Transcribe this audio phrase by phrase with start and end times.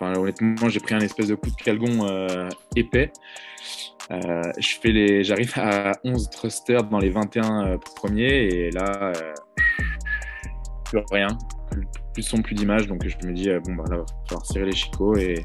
[0.00, 3.10] Enfin, honnêtement, j'ai pris un espèce de coup de calgon euh, épais.
[4.12, 9.12] Euh, je fais les, j'arrive à 11 thrusters dans les 21 euh, premiers et là,
[10.84, 11.28] plus rien,
[12.14, 12.86] plus, son, plus d'image.
[12.86, 15.44] Donc je me dis, bon, bah là, va falloir serrer les chicots et,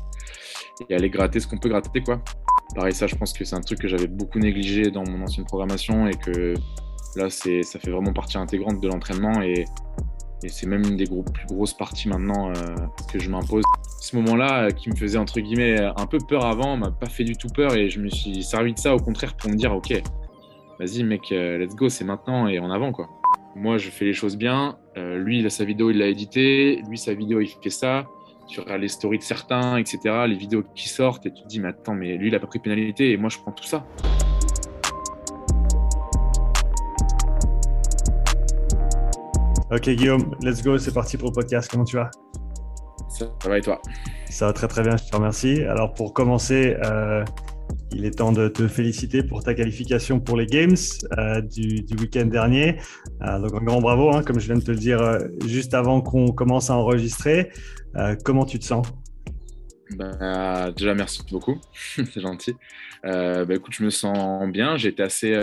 [0.87, 2.21] et aller gratter ce qu'on peut gratter, quoi.
[2.75, 5.45] Pareil, ça, je pense que c'est un truc que j'avais beaucoup négligé dans mon ancienne
[5.45, 6.53] programmation et que
[7.15, 9.65] là, c'est, ça fait vraiment partie intégrante de l'entraînement et,
[10.43, 12.53] et c'est même une des plus grosses parties maintenant euh,
[13.11, 13.63] que je m'impose.
[13.99, 17.23] Ce moment-là, euh, qui me faisait entre guillemets un peu peur avant, m'a pas fait
[17.23, 19.73] du tout peur et je me suis servi de ça au contraire pour me dire
[19.73, 20.01] ok,
[20.79, 23.09] vas-y mec, euh, let's go, c'est maintenant et en avant quoi.
[23.55, 24.79] Moi, je fais les choses bien.
[24.95, 26.81] lui, il a sa vidéo, il l'a édité.
[26.89, 28.07] Lui, sa vidéo, il fait ça.
[28.47, 29.99] Tu regardes les stories de certains, etc.
[30.27, 32.47] Les vidéos qui sortent et tu te dis mais attends, mais lui, il a pas
[32.47, 33.85] pris pénalité et moi, je prends tout ça.
[39.73, 41.67] Ok Guillaume, let's go, c'est parti pour le podcast.
[41.71, 42.11] Comment tu vas?
[43.09, 43.81] Ça, va et toi?
[44.29, 45.63] Ça va très très bien, je te remercie.
[45.63, 47.25] Alors pour commencer, euh,
[47.91, 50.75] il est temps de te féliciter pour ta qualification pour les Games
[51.17, 52.77] euh, du, week-end dernier.
[53.23, 56.01] Euh, donc un grand bravo, hein, comme je viens de te le dire juste avant
[56.01, 57.49] qu'on commence à enregistrer.
[58.23, 58.85] comment tu te sens?
[59.95, 61.59] Bah, Déjà merci beaucoup,
[61.95, 62.55] c'est gentil.
[63.01, 65.33] Bah, écoute, je me sens bien, j'ai été assez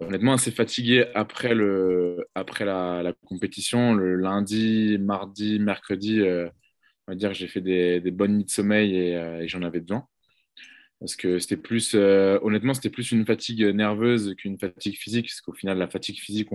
[0.00, 3.94] honnêtement assez fatigué après, le, après la, compétition.
[3.94, 6.48] Le lundi, mardi, mercredi, euh,
[7.06, 9.80] on va dire que j'ai fait des, bonnes nuits de sommeil et, euh, j'en avais
[9.80, 10.06] besoin.
[11.00, 15.26] Parce que c'était plus, euh, honnêtement, c'était plus une fatigue nerveuse qu'une fatigue physique.
[15.26, 16.48] Parce qu'au final, la fatigue physique,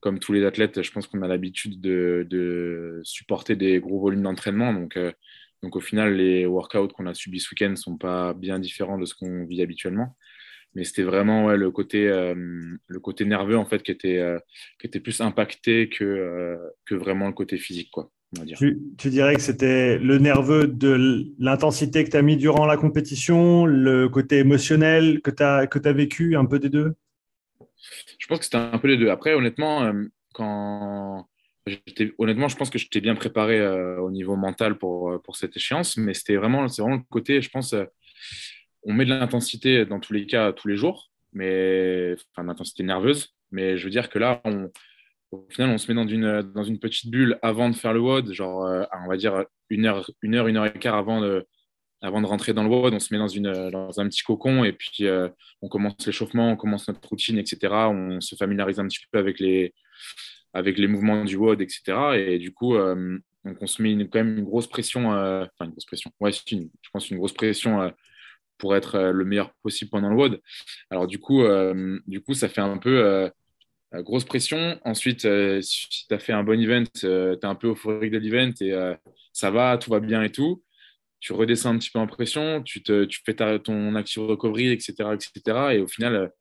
[0.00, 4.22] comme tous les athlètes, je pense qu'on a l'habitude de, de, supporter des gros volumes
[4.22, 4.72] d'entraînement.
[4.72, 4.98] Donc,
[5.62, 8.98] donc, au final, les workouts qu'on a subis ce week-end ne sont pas bien différents
[8.98, 10.14] de ce qu'on vit habituellement
[10.74, 12.34] mais c'était vraiment ouais, le côté euh,
[12.86, 14.38] le côté nerveux en fait qui était euh,
[14.80, 18.58] qui était plus impacté que euh, que vraiment le côté physique quoi on va dire.
[18.58, 22.76] Tu, tu dirais que c'était le nerveux de l'intensité que tu as mis durant la
[22.76, 26.94] compétition, le côté émotionnel que tu as que as vécu un peu des deux?
[28.18, 29.10] Je pense que c'était un peu les deux.
[29.10, 29.92] Après honnêtement
[30.32, 31.28] quand
[32.18, 33.66] honnêtement, je pense que j'étais bien préparé
[33.98, 37.74] au niveau mental pour, pour cette échéance, mais c'était vraiment, vraiment le côté, je pense,
[38.84, 43.34] on met de l'intensité dans tous les cas tous les jours, mais enfin l'intensité nerveuse.
[43.50, 44.42] Mais je veux dire que là,
[45.30, 48.00] au final, on se met dans une, dans une petite bulle avant de faire le
[48.00, 51.20] WOD, genre euh, on va dire une heure, une heure, une heure et quart avant
[51.20, 51.46] de,
[52.02, 54.64] avant de rentrer dans le WOD, on se met dans, une, dans un petit cocon
[54.64, 55.28] et puis euh,
[55.62, 57.72] on commence l'échauffement, on commence notre routine, etc.
[57.72, 59.74] On se familiarise un petit peu avec les,
[60.52, 61.82] avec les mouvements du WOD, etc.
[62.16, 65.86] Et du coup, euh, on se met quand même une grosse pression, enfin une grosse
[65.86, 66.56] pression, ouais, je
[66.92, 67.92] pense une grosse pression
[68.58, 70.40] pour être euh, le meilleur possible pendant le WOD.
[70.90, 73.28] Alors du coup, euh, du coup ça fait un peu euh,
[74.02, 74.78] grosse pression.
[74.84, 75.26] Ensuite,
[75.62, 78.74] si tu as fait un bon event, tu es un peu euphorique de l'event et
[79.32, 80.64] ça va, tout va bien et tout.
[81.20, 84.94] Tu redescends un petit peu en pression, tu, te, tu fais ton active recovery, etc.,
[85.14, 85.58] etc.
[85.74, 86.32] Et au final,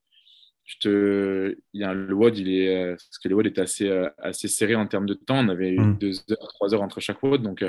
[0.66, 3.88] tu te, il y a, le WOD, il est, parce que le WOD était assez,
[4.18, 5.38] assez serré en termes de temps.
[5.38, 5.98] On avait eu mmh.
[6.00, 7.44] deux heures, trois heures entre chaque WOD.
[7.44, 7.64] Donc,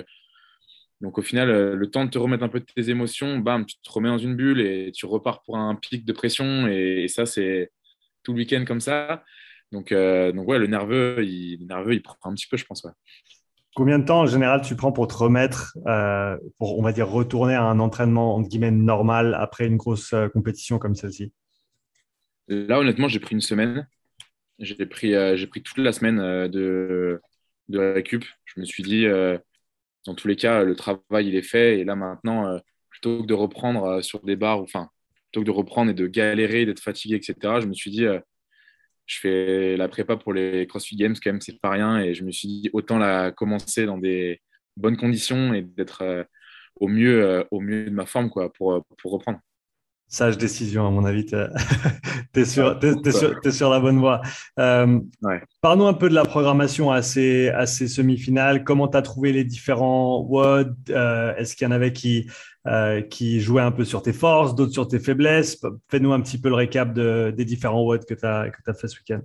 [1.05, 3.67] donc au final, euh, le temps de te remettre un peu de tes émotions, bam,
[3.67, 6.67] tu te remets dans une bulle et tu repars pour un pic de pression.
[6.67, 7.71] Et, ça, c'est
[8.23, 9.23] tout le week-end comme ça.
[9.71, 12.87] Donc, euh, donc ouais, le nerveux, il, nerveux, il prend un petit peu, je pense.
[13.75, 17.09] Combien de temps en général tu prends pour te remettre, euh, pour on va dire
[17.09, 21.33] retourner à un entraînement entre guillemets normal après une grosse compétition comme celle-ci?
[22.49, 23.87] Là, honnêtement, j'ai pris une semaine.
[24.59, 27.21] J'ai pris, j'ai pris toute la semaine de,
[27.69, 28.25] de récup.
[28.47, 29.07] Je me suis dit,
[30.07, 31.81] dans tous les cas, le travail, il est fait.
[31.81, 32.59] Et là, maintenant, euh,
[32.91, 34.91] plutôt que de reprendre euh, sur des bars, enfin,
[35.31, 38.21] plutôt que de reprendre et de galérer, d'être fatigué, etc., je me suis dit, euh,
[39.07, 42.01] je fais la prépa pour les CrossFit Games, quand même, c'est pas rien.
[42.01, 44.41] Et je me suis dit, autant la commencer dans des
[44.77, 46.27] bonnes conditions et d'être
[46.77, 49.41] au, mieux, au mieux de ma forme pour reprendre.
[50.07, 51.25] Sage décision, à mon avis.
[51.25, 52.79] Tu es, sur,
[53.51, 54.21] sur, la bonne voie.
[54.61, 55.01] Euh,
[55.61, 58.65] Parle-nous un peu de la programmation à ces, semi-finales.
[58.65, 62.31] Comment tu as trouvé les différents WOD euh, Est-ce qu'il y en avait qui,
[62.69, 65.61] euh, qui jouaient un peu sur tes forces, d'autres sur tes faiblesses?
[65.91, 68.99] Fais-nous un petit peu le récap des différents WOD que tu as, as, fait ce
[68.99, 69.23] week-end.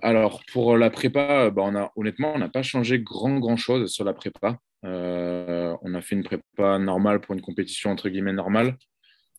[0.00, 3.90] Alors, pour la prépa, bah, on a, honnêtement, on n'a pas changé grand, grand chose
[3.90, 4.58] sur la prépa.
[4.84, 8.76] on a fait une prépa normale pour une compétition entre guillemets normale.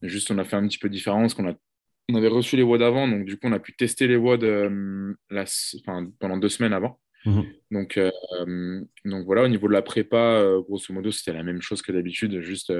[0.07, 1.53] Juste, on a fait un petit peu différent parce qu'on a,
[2.09, 4.43] on avait reçu les WOD avant, donc du coup, on a pu tester les WOD
[4.43, 5.13] euh,
[6.19, 6.99] pendant deux semaines avant.
[7.25, 7.45] Mhm.
[7.71, 8.11] Donc, euh,
[9.03, 11.91] donc voilà, au niveau de la prépa, euh, grosso modo, c'était la même chose que
[11.91, 12.71] d'habitude, juste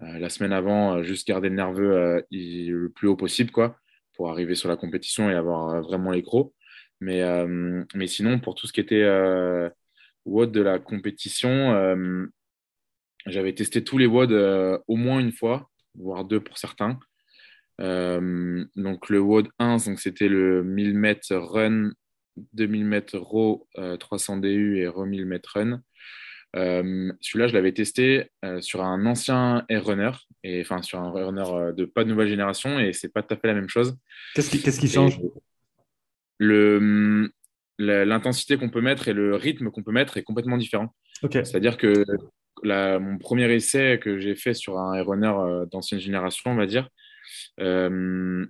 [0.00, 3.78] la semaine avant, juste garder le nerveux le plus haut possible, quoi,
[4.12, 6.52] pour arriver sur la compétition et avoir vraiment les crocs.
[7.00, 7.22] Mais,
[7.94, 9.04] mais sinon, pour tout ce qui était
[10.26, 12.28] WOD de la compétition,
[13.24, 16.98] j'avais testé tous les WOD au moins une fois, voire deux pour certains.
[17.78, 21.92] donc le WOD 1, c'était le 1000 m run,
[22.52, 23.68] 2000 m row,
[23.98, 25.82] 300 DU et row 1000 m run.
[26.54, 28.30] Celui-là, je l'avais testé
[28.60, 30.12] sur un ancien Air Runner,
[30.42, 33.36] et enfin sur un Runner de pas de nouvelle génération, et c'est pas tout à
[33.36, 33.96] fait la même chose.
[34.34, 35.20] Qu'est-ce qui, qui change?
[37.78, 40.94] L'intensité qu'on peut mettre et le rythme qu'on peut mettre est complètement différent.
[41.32, 42.04] C'est-à-dire que
[42.64, 46.88] mon premier essai que j'ai fait sur un runner euh, d'ancienne génération, on va dire,
[47.60, 48.46] euh,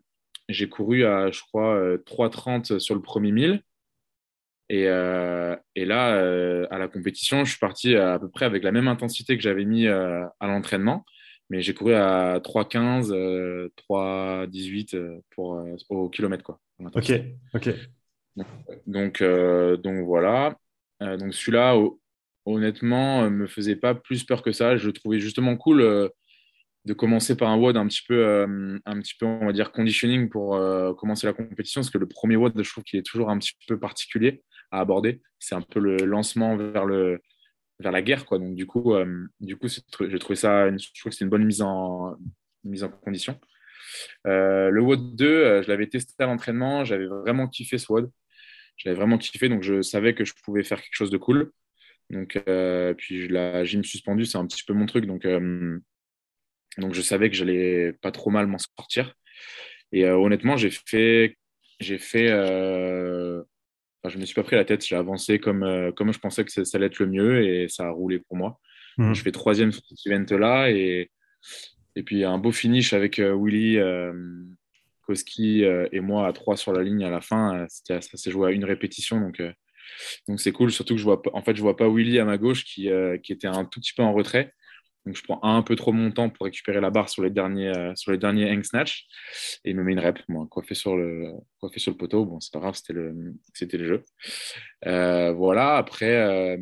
[0.49, 3.63] j'ai couru à, je crois, 3,30 euh, sur le premier 1000.
[4.71, 8.89] Et, et là, à la compétition, je suis parti à, peu près avec la même
[8.89, 11.05] intensité que j'avais mis à l'entraînement,
[11.51, 13.11] mais j'ai couru à 3,15,
[13.77, 16.45] 3,18 pour, au kilomètre.
[16.45, 16.59] Quoi,
[16.95, 17.13] ok,
[17.53, 17.75] ok.
[18.87, 20.57] Donc, euh, donc voilà.
[21.01, 21.77] Donc celui-là,
[22.47, 24.77] honnêtement, euh, me faisait pas plus peur que ça.
[24.77, 26.11] Je trouvais justement cool
[26.85, 28.47] de commencer par un WOD un petit peu,
[29.19, 30.59] peu, on va dire, conditioning pour
[30.97, 33.53] commencer la compétition, parce que le premier WOD, je trouve qu'il est toujours un petit
[33.67, 35.23] peu particulier à aborder.
[35.39, 38.39] C'est un peu le lancement vers la guerre, quoi.
[38.39, 38.95] Donc du coup,
[39.41, 42.17] du coup, j'ai trouvé ça, je trouve c'est une bonne mise en
[42.65, 43.41] mise en condition.
[44.25, 48.11] le WOD 2, je l'avais testé à l'entraînement, j'avais vraiment kiffé ce WOD
[48.77, 51.53] j'avais vraiment kiffé, donc je savais que je pouvais faire quelque chose de cool.
[52.11, 55.79] Donc, euh, puis la gym suspendue, c'est un petit peu mon truc, donc, euh,
[56.79, 59.15] donc je savais que j'allais pas trop mal m'en sortir.
[59.93, 61.37] Et euh, honnêtement, j'ai fait,
[61.81, 66.19] j'ai fait, enfin, je me suis pas pris la tête, j'ai avancé comme, comme je
[66.19, 68.61] pensais que ça, allait être le mieux et ça a roulé pour moi.
[68.97, 69.15] Mmh.
[69.15, 71.11] Je fais troisième sur cet event là et
[71.97, 73.79] et puis un beau finish avec Willy
[75.03, 77.67] Koski et moi à trois sur la ligne à la fin.
[77.69, 79.21] Ça s'est joué à une répétition.
[79.21, 79.41] Donc,
[80.29, 80.71] donc c'est cool.
[80.73, 82.89] Surtout que je vois, en fait, je vois pas Willy à ma gauche qui,
[83.23, 84.53] qui était un tout petit peu en retrait.
[85.07, 87.73] Donc, je prends un peu trop mon temps pour récupérer la barre sur les derniers,
[87.95, 89.07] sur les derniers hang snatch
[89.65, 92.25] et il me met une rep, moi, coiffé sur le, coiffé sur le poteau.
[92.25, 94.05] Bon, c'est pas grave, c'était le, c'était le jeu.
[95.35, 95.77] voilà.
[95.77, 96.57] Après,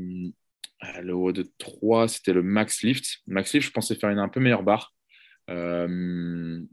[1.02, 3.18] le haut de 3, c'était le max lift.
[3.26, 4.92] Max lift, je pensais faire une un peu meilleure barre.
[5.50, 5.86] Euh,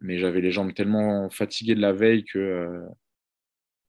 [0.02, 2.82] mais j'avais les jambes tellement fatiguées de la veille que, euh,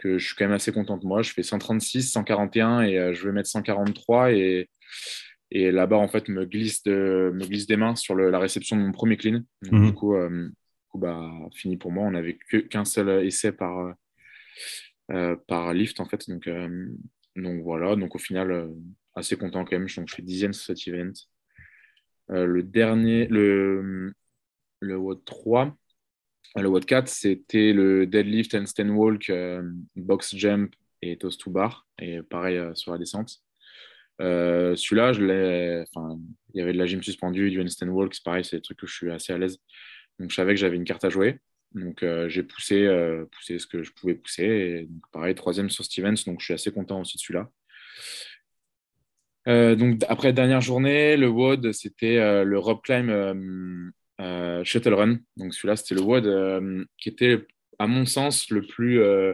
[0.01, 1.23] que je suis quand même assez content de moi.
[1.23, 4.69] Je fais 136, 141 et euh, je vais mettre 143 et,
[5.51, 8.83] et barre en fait me glisse, de, me glisse des mains sur la réception de
[8.83, 9.43] mon premier clean.
[9.71, 9.87] Mhm.
[9.87, 10.15] Du coup,
[10.95, 12.05] bah, fini pour moi.
[12.05, 12.39] On n'avait
[12.71, 13.95] qu'un seul essai par,
[15.47, 16.29] par lift en fait.
[16.29, 16.49] Donc,
[17.37, 18.71] donc voilà, donc au final,
[19.15, 19.89] assez content quand même.
[19.89, 21.13] Donc, je fais dixième sur cet event.
[22.29, 24.13] le dernier, le,
[24.81, 25.77] le WOD 3.
[26.57, 29.63] Le WOD 4, c'était le deadlift and stand walk, euh,
[29.95, 31.87] box jump et toast to bar.
[32.01, 33.39] Et pareil euh, sur la descente.
[34.21, 38.57] Euh, celui-là, il y avait de la gym suspendue, du handstand walk, c'est pareil, c'est
[38.57, 39.59] des trucs que je suis assez à l'aise.
[40.19, 41.39] Donc, je savais que j'avais une carte à jouer.
[41.73, 42.87] Donc, j'ai poussé,
[43.33, 44.45] poussé ce que je pouvais pousser.
[44.45, 46.17] Et donc, pareil, troisième sur Stevens.
[46.27, 47.51] Donc, je suis assez content aussi de celui-là.
[49.77, 53.09] donc, après dernière journée, le WOD, c'était le rope climb
[54.21, 55.19] euh, Shuttle Run.
[55.37, 57.47] Donc celui-là, c'était le WOD euh, qui était,
[57.79, 59.33] à mon sens, le plus, euh,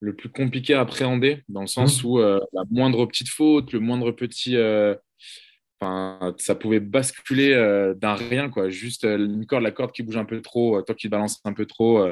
[0.00, 2.06] le plus compliqué à appréhender, dans le sens mmh.
[2.06, 4.56] où la moindre petite faute, le moindre petit...
[6.38, 7.52] Ça pouvait basculer
[7.96, 8.70] d'un rien, quoi.
[8.70, 11.66] Juste une corde, la corde qui bouge un peu trop, toi qui balance un peu
[11.66, 12.08] trop,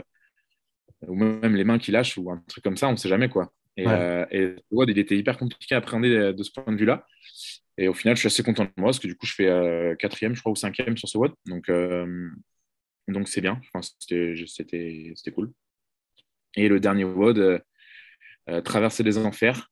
[1.07, 3.31] ou même les mains qui lâchent, ou un truc comme ça, on ne sait jamais,
[3.31, 3.51] quoi.
[3.79, 7.07] Et, et, le WOD, il était hyper compliqué à appréhender de ce point de vue-là.
[7.79, 9.47] Et au final, je suis assez content de moi parce que du coup, je fais
[9.47, 11.33] euh, quatrième, je crois, ou cinquième sur ce WOD.
[11.47, 12.31] Donc, euh,
[13.09, 13.61] donc c'est bien.
[13.99, 15.53] c'était, cool.
[16.57, 17.63] Et le dernier WOD,
[18.49, 19.71] euh, traverser les enfers,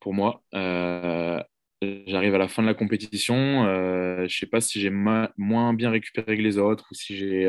[0.00, 0.42] pour moi.
[0.52, 3.64] j'arrive à la fin de la compétition.
[3.64, 7.48] je ne sais pas si j'ai moins bien récupéré que les autres ou si j'ai.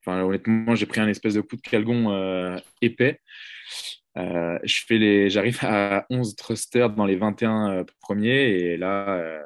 [0.00, 3.20] Enfin, honnêtement, j'ai pris un espèce de coup de calgon épais.
[4.16, 9.18] Euh, je fais les, j'arrive à 11 thrusters dans les 21 euh, premiers et là,
[9.18, 9.44] euh,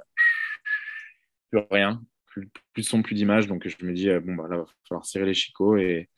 [1.50, 3.46] plus rien, plus, de son, plus d'image.
[3.48, 6.08] Donc je me dis, bon, bah, là, va falloir serrer les chicots et,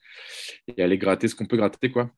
[0.77, 1.91] aller gratter ce qu'on peut gratter.
[1.91, 2.11] quoi.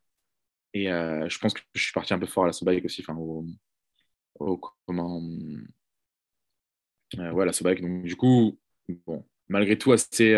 [0.74, 3.18] Et je pense que je suis parti un peu fort à la Sobike aussi, enfin,
[3.18, 5.22] au, comment.
[7.18, 7.82] ouais, la Sobike.
[7.82, 8.60] Donc du coup,
[9.08, 10.36] bon, malgré tout, assez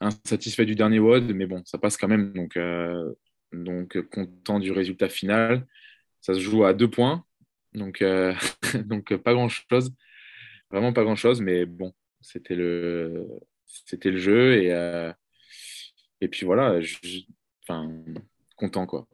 [0.00, 2.32] insatisfait du dernier WOD, mais bon, ça passe quand même.
[2.34, 3.14] Donc, euh,
[3.52, 5.66] donc content du résultat final.
[6.20, 7.24] Ça se joue à deux points,
[7.74, 8.34] donc, euh,
[8.86, 9.92] donc pas grand-chose.
[10.70, 13.26] Vraiment pas grand-chose, mais bon, c'était le,
[13.66, 14.62] c'était le jeu.
[14.62, 15.12] Et, euh,
[16.20, 16.80] et puis voilà,
[17.62, 17.90] enfin,
[18.56, 19.06] content quoi.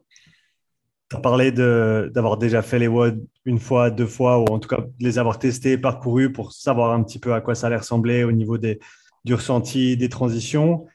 [1.09, 4.69] Tu as parlé d'avoir déjà fait les WOD une fois, deux fois, ou en tout
[4.69, 7.77] cas de les avoir testés, parcourus pour savoir un petit peu à quoi ça allait
[7.77, 8.79] ressembler au niveau des,
[9.25, 10.85] du ressenti, des transitions.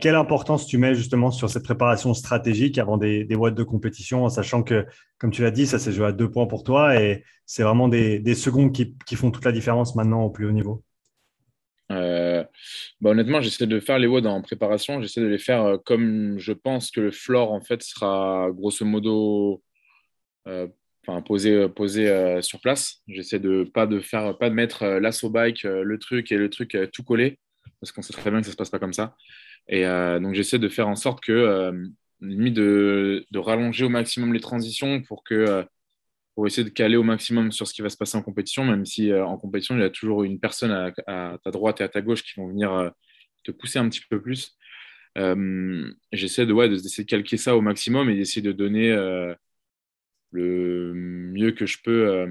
[0.00, 4.30] Quelle importance tu mets justement sur cette préparation stratégique avant des, des de compétition, en
[4.30, 4.86] sachant que,
[5.18, 7.88] comme tu l'as dit, ça s'est joué à deux points pour toi et c'est vraiment
[7.88, 10.82] des, des secondes qui, qui, font toute la différence maintenant au plus haut niveau?
[11.90, 12.42] Euh,
[13.00, 15.02] bah honnêtement, j'essaie de faire les WOD en préparation.
[15.02, 18.86] J'essaie de les faire euh, comme je pense que le floor en fait sera grosso
[18.86, 19.62] modo
[20.46, 20.68] euh,
[21.26, 23.02] posé, posé sur place.
[23.08, 26.78] J'essaie de pas de faire pas de mettre l'assaut bike, le truc et le truc
[26.92, 27.38] tout collé
[27.80, 29.16] parce qu'on sait très bien que ça se passe pas comme ça.
[29.68, 31.72] Et donc j'essaie de faire en sorte que
[32.20, 35.64] limite de, de, rallonger au maximum les transitions pour que
[36.40, 38.86] pour essayer de caler au maximum sur ce qui va se passer en compétition, même
[38.86, 40.70] si euh, en compétition, il y a toujours une personne
[41.06, 42.88] à, ta droite et à ta gauche qui vont venir euh,
[43.44, 44.56] te pousser un petit peu plus.
[45.18, 48.90] Euh, j'essaie de, ouais, d'essayer de calquer ça au maximum et d'essayer de donner
[50.32, 52.26] le mieux que je peux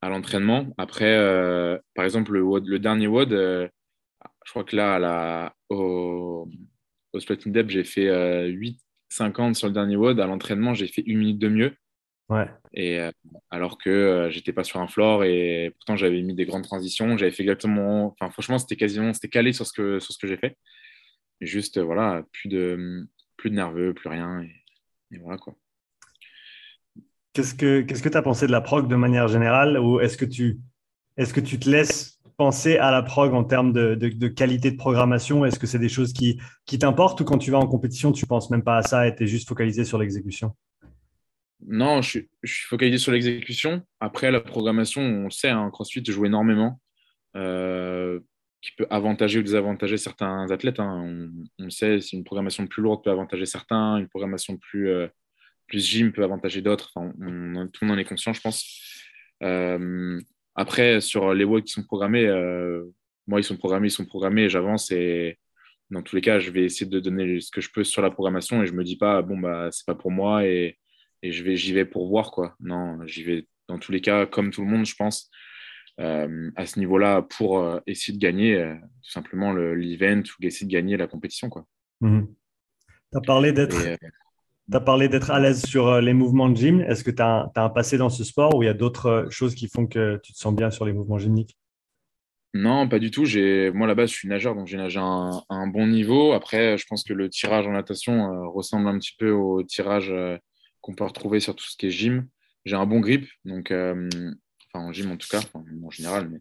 [0.00, 0.74] à l'entraînement.
[0.78, 1.16] Après,
[1.94, 3.70] par exemple, le, dernier WOD,
[4.48, 6.48] je crois que là, à la, au,
[7.12, 8.06] au Splitting Depth, j'ai fait
[8.48, 10.18] 8,50 sur le dernier WOD.
[10.20, 11.76] À l'entraînement, j'ai fait une minute de mieux.
[12.30, 12.48] Ouais.
[12.72, 13.12] Et euh,
[13.50, 17.18] alors que euh, j'étais pas sur un floor et pourtant j'avais mis des grandes transitions,
[17.18, 18.06] j'avais fait exactement.
[18.18, 20.56] Enfin, franchement, c'était quasiment, c'était calé sur ce que sur ce que j'ai fait.
[21.42, 25.54] juste, voilà, plus de plus de nerveux, plus rien et, voilà quoi.
[27.34, 30.16] Qu'est-ce que qu'est-ce que tu as pensé de la prog de manière générale ou est-ce
[30.16, 30.58] que tu
[31.18, 35.44] est-ce que tu te laisses penser à la prog en termes de, qualité de programmation?
[35.44, 36.38] Est-ce que c'est des choses qui,
[36.78, 39.24] t'importent ou quand tu vas en compétition, tu penses même pas à ça et tu
[39.24, 40.56] es juste focalisé sur l'exécution?
[41.66, 43.82] Non, je, suis focalisé sur l'exécution.
[44.00, 46.80] Après, la programmation, on le sait, hein, CrossFit joue énormément,
[47.36, 48.20] euh,
[48.62, 50.78] qui peut avantager ou désavantager certains athlètes.
[50.78, 51.32] Hein.
[51.58, 55.08] On, le sait, si une programmation plus lourde peut avantager certains, une programmation plus, euh,
[55.66, 56.92] plus gym peut avantager d'autres.
[56.94, 58.64] tout le monde en est conscient, je pense.
[59.42, 60.20] Euh,
[60.58, 62.26] après, sur les WOD qui sont programmés,
[63.26, 65.38] moi, ils sont programmés, ils sont programmés, j'avance et
[65.90, 68.10] dans tous les cas, je vais essayer de donner ce que je peux sur la
[68.10, 70.78] programmation et je me dis pas, bon, bah, c'est pas pour moi et
[71.22, 72.54] et je vais, j'y vais pour voir quoi.
[72.60, 75.30] Non, j'y vais dans tous les cas comme tout le monde, je pense,
[76.00, 80.66] euh, à ce niveau-là pour euh, essayer de gagner euh, tout simplement l'event ou essayer
[80.66, 81.66] de gagner la compétition quoi.
[82.00, 82.28] Mhm.
[83.10, 83.76] Tu as parlé d'être.
[84.76, 86.80] As parlé d'être à l'aise sur les mouvements de gym.
[86.80, 89.54] Est-ce que tu as, un passé dans ce sport ou il y a d'autres choses
[89.54, 91.56] qui font que tu te sens bien sur les mouvements gymniques?
[92.54, 93.24] Non, pas du tout.
[93.74, 96.32] Moi, là-bas, je suis nageur, donc j'ai nagé à un, bon niveau.
[96.32, 100.12] Après, je pense que le tirage en natation ressemble un petit peu au tirage
[100.80, 102.26] qu'on peut retrouver sur tout ce qui est gym.
[102.64, 104.08] J'ai un bon grip, donc, euh,
[104.72, 106.40] enfin en gym en tout cas, en général,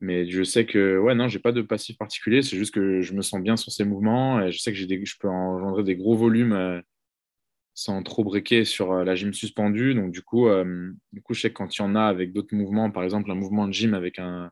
[0.00, 3.14] mais, je sais que, ouais, non, j'ai pas de passif particulier, c'est juste que je
[3.14, 6.14] me sens bien sur ces mouvements et je sais que je peux engendrer des gros
[6.14, 6.80] volumes euh,
[7.76, 9.94] sans trop briquer sur euh, la gym suspendue.
[9.94, 10.48] Donc, du coup,
[11.12, 13.30] du coup, je sais que quand il y en a avec d'autres mouvements, par exemple,
[13.30, 14.50] un mouvement de gym avec, un,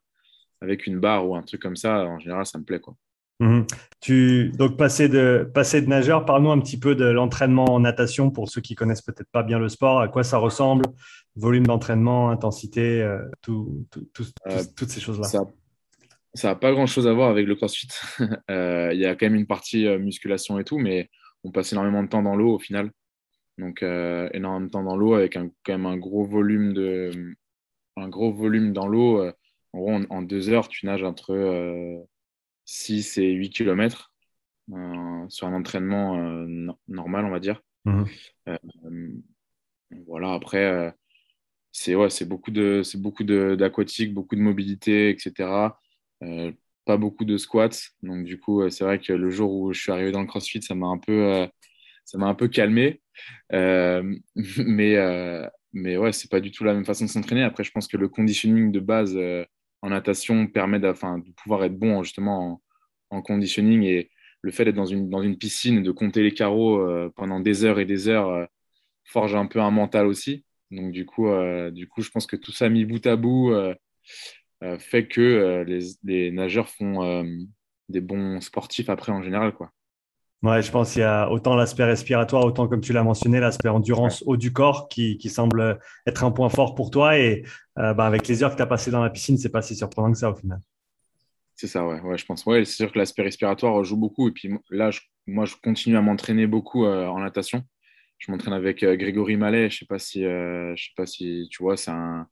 [0.60, 2.94] avec une barre ou un truc comme ça, en général, ça me plaît, quoi.
[3.40, 3.66] Mhm.
[4.00, 8.30] Tu, donc, passer de, passer de nageur, parle-nous un petit peu de l'entraînement en natation
[8.30, 10.84] pour ceux qui connaissent peut-être pas bien le sport, à quoi ça ressemble,
[11.34, 13.86] volume d'entraînement, intensité, euh, tout,
[14.46, 15.26] euh, toutes ces choses-là.
[16.36, 17.88] Ça n'a pas grand-chose à voir avec le crossfit.
[18.50, 21.08] Euh, il y a quand même une partie musculation et tout, mais
[21.42, 22.90] on passe énormément de temps dans l'eau au final.
[23.58, 27.36] Donc, énormément de temps dans l'eau avec un, quand même un gros volume, de,
[27.96, 29.24] un gros volume dans l'eau.
[29.72, 32.06] En gros, en, deux heures, tu nages entre
[32.64, 34.12] 6 et 8 km
[34.72, 37.60] euh, sur un entraînement euh, normal, on va dire.
[37.84, 38.06] Mhm.
[38.48, 38.58] Euh,
[40.06, 40.94] voilà, après,
[41.70, 45.76] c'est ouais, beaucoup de c'est beaucoup d'aquatique, beaucoup de mobilité, etc.
[46.84, 47.68] pas beaucoup de squats.
[48.02, 50.62] Donc, du coup, c'est vrai que le jour où je suis arrivé dans le CrossFit,
[50.62, 51.46] ça m'a un peu,
[52.04, 53.00] ça m'a un peu calmé.
[53.50, 54.96] mais,
[55.72, 57.42] mais ouais, c'est pas du tout la même façon de s'entraîner.
[57.42, 59.16] Après, je pense que le conditioning de base
[59.84, 60.92] en natation permet de,
[61.32, 62.62] pouvoir être bon justement
[63.10, 66.78] en, conditioning et le fait d'être dans une, dans une piscine, de compter les carreaux
[66.78, 68.46] euh, pendant des heures et des heures, euh,
[69.04, 70.46] forge un peu un mental aussi.
[70.70, 73.52] Donc du coup, euh, du coup, je pense que tout ça mis bout à bout
[74.78, 77.22] fait que les, les, nageurs font
[77.90, 79.52] des bons sportifs après en général.
[79.52, 79.70] Quoi.
[80.44, 83.70] Ouais, je pense qu'il y a autant l'aspect respiratoire, autant comme tu l'as mentionné, l'aspect
[83.70, 87.18] endurance haut du corps qui, qui, semble être un point fort pour toi.
[87.18, 87.44] Et
[87.78, 89.74] euh, bah, avec les heures que tu as passées dans la piscine, c'est pas si
[89.74, 90.60] surprenant que ça au final.
[91.56, 92.44] C'est ça, ouais, ouais, je pense.
[92.44, 94.28] Ouais, c'est sûr que l'aspect respiratoire joue beaucoup.
[94.28, 94.90] Et puis là,
[95.26, 97.62] moi, je continue à m'entraîner beaucoup euh, en natation.
[98.18, 99.70] Je m'entraîne avec euh, Grégory Mallet.
[99.70, 102.28] Je sais pas si, je sais pas si tu vois, c'est un,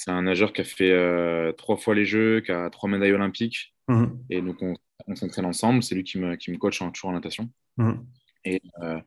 [0.00, 3.74] c'est un nageur qui a fait trois fois les Jeux, qui a trois médailles olympiques.
[3.88, 4.06] Mmh.
[4.30, 4.74] Et donc, on
[5.06, 5.82] on s'entraîne ensemble.
[5.82, 7.50] C'est lui qui me, qui me coach en, toujours en natation.
[7.76, 8.06] Mhm.
[8.44, 9.00] Et, euh,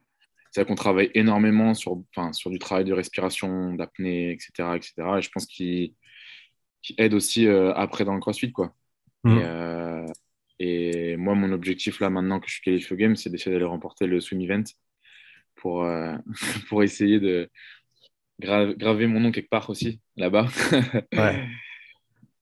[0.51, 4.93] c'est vrai qu'on travaille énormément sur, sur du travail de respiration, d'apnée, etc., etc.
[5.17, 5.95] Et je pense qu'il
[6.99, 8.75] aide aussi après dans le CrossFit, quoi.
[9.23, 9.39] Mmh.
[10.59, 13.51] Et, et, moi, mon objectif là, maintenant que je suis qualifié au game, c'est d'essayer
[13.51, 14.63] d'aller remporter le swim event
[15.55, 15.89] pour,
[16.69, 17.49] pour essayer de
[18.39, 20.47] graver mon nom quelque part aussi, là-bas.
[21.13, 21.47] ouais.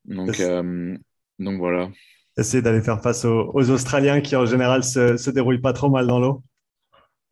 [0.05, 0.41] donc,
[1.39, 1.89] donc voilà
[2.37, 6.07] essayer d'aller faire face aux, Australiens qui en général se, se déroulent pas trop mal
[6.07, 6.43] dans l'eau.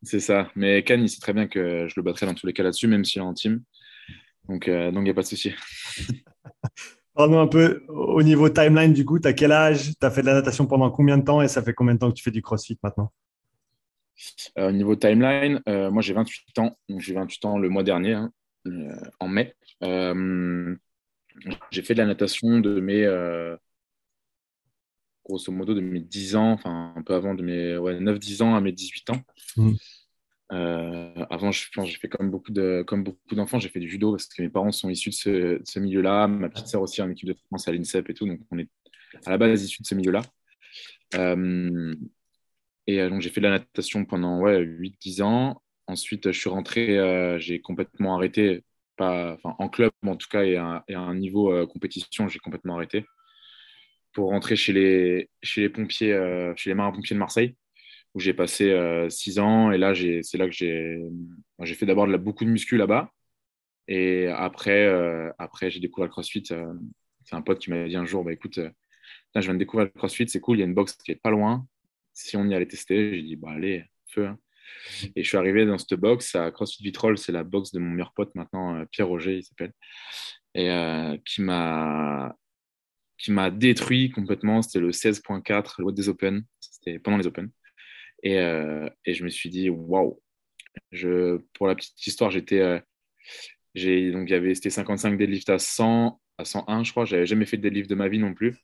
[0.02, 0.50] C'est ça.
[0.56, 2.88] Mais Khan, il sait très bien que je le battrai dans tous les cas là-dessus,
[2.88, 3.62] même s'il est en team.
[4.48, 5.54] Donc, euh, donc il n'y a pas de souci.
[7.14, 9.92] Parle-nous un peu au niveau timeline, du coup, tu as quel âge?
[10.00, 11.42] Tu as fait de la natation pendant combien de temps?
[11.42, 13.12] Et ça fait combien de temps que tu fais du crossfit maintenant?
[14.58, 16.78] Euh, Au niveau timeline, euh, moi j'ai 28 ans.
[16.88, 18.32] Donc j'ai 28 ans le mois dernier, hein,
[19.20, 19.56] en mai.
[21.72, 23.06] j'ai fait de la natation de mes
[25.30, 28.56] grosso modo de mes 10 ans, enfin un peu avant de mes ouais, 9-10 ans
[28.56, 29.22] à mes 18 ans.
[29.58, 29.74] Mmh.
[30.52, 33.88] Euh, avant, je pense j'ai fait comme beaucoup de comme beaucoup d'enfants, j'ai fait du
[33.88, 36.28] judo parce que mes parents sont issus de ce, milieu-là.
[36.28, 38.70] Ma petite sœur aussi en équipe de France à l'INSEP et tout, donc on est
[39.26, 40.22] à la base issus de ce milieu-là.
[41.16, 41.94] Euh,
[42.88, 45.62] et euh, donc j'ai fait de la natation pendant ouais, 8-10 ans.
[45.90, 48.64] Ensuite, je suis rentré, j'ai complètement arrêté,
[48.96, 53.06] pas, en club en tout cas, et à, un niveau compétition, j'ai complètement arrêté
[54.14, 57.56] pour rentrer chez les, chez les pompiers, euh, chez les marins-pompiers de Marseille,
[58.14, 59.72] où j'ai passé euh, six ans.
[59.72, 63.12] Et là, c'est là que j'ai fait d'abord beaucoup de muscu là-bas.
[63.88, 66.44] Et après, euh, après j'ai découvert le CrossFit.
[66.46, 68.72] c'est un pote qui m'a dit un jour, bah, écoute, là,
[69.36, 71.16] je viens de découvrir le CrossFit, c'est cool, il y a une box qui est
[71.22, 71.66] pas loin.
[72.14, 74.28] Si on y allait tester, j'ai dit, bah allez, feu.
[74.28, 74.40] Hein.
[75.16, 77.92] Et je suis arrivé dans cette box à CrossFit Vitrol, c'est la box de mon
[77.92, 79.74] meilleur pote maintenant, Pierre Roger, il s'appelle,
[80.56, 80.70] et
[81.26, 82.36] qui m'a
[83.20, 84.62] qui m'a détruit complètement.
[84.62, 86.44] C'était le 16.4, le What des Open.
[86.60, 87.52] C'était pendant les Open.
[88.24, 90.20] Et, euh, et je me suis dit, waouh!
[91.54, 92.60] Pour la petite histoire, j'étais.
[92.60, 92.80] Euh,
[93.76, 97.46] donc il y avait c'était 55 deadlift à 100 à 101 je crois j'avais jamais
[97.46, 98.58] fait de deadlift de ma vie non plus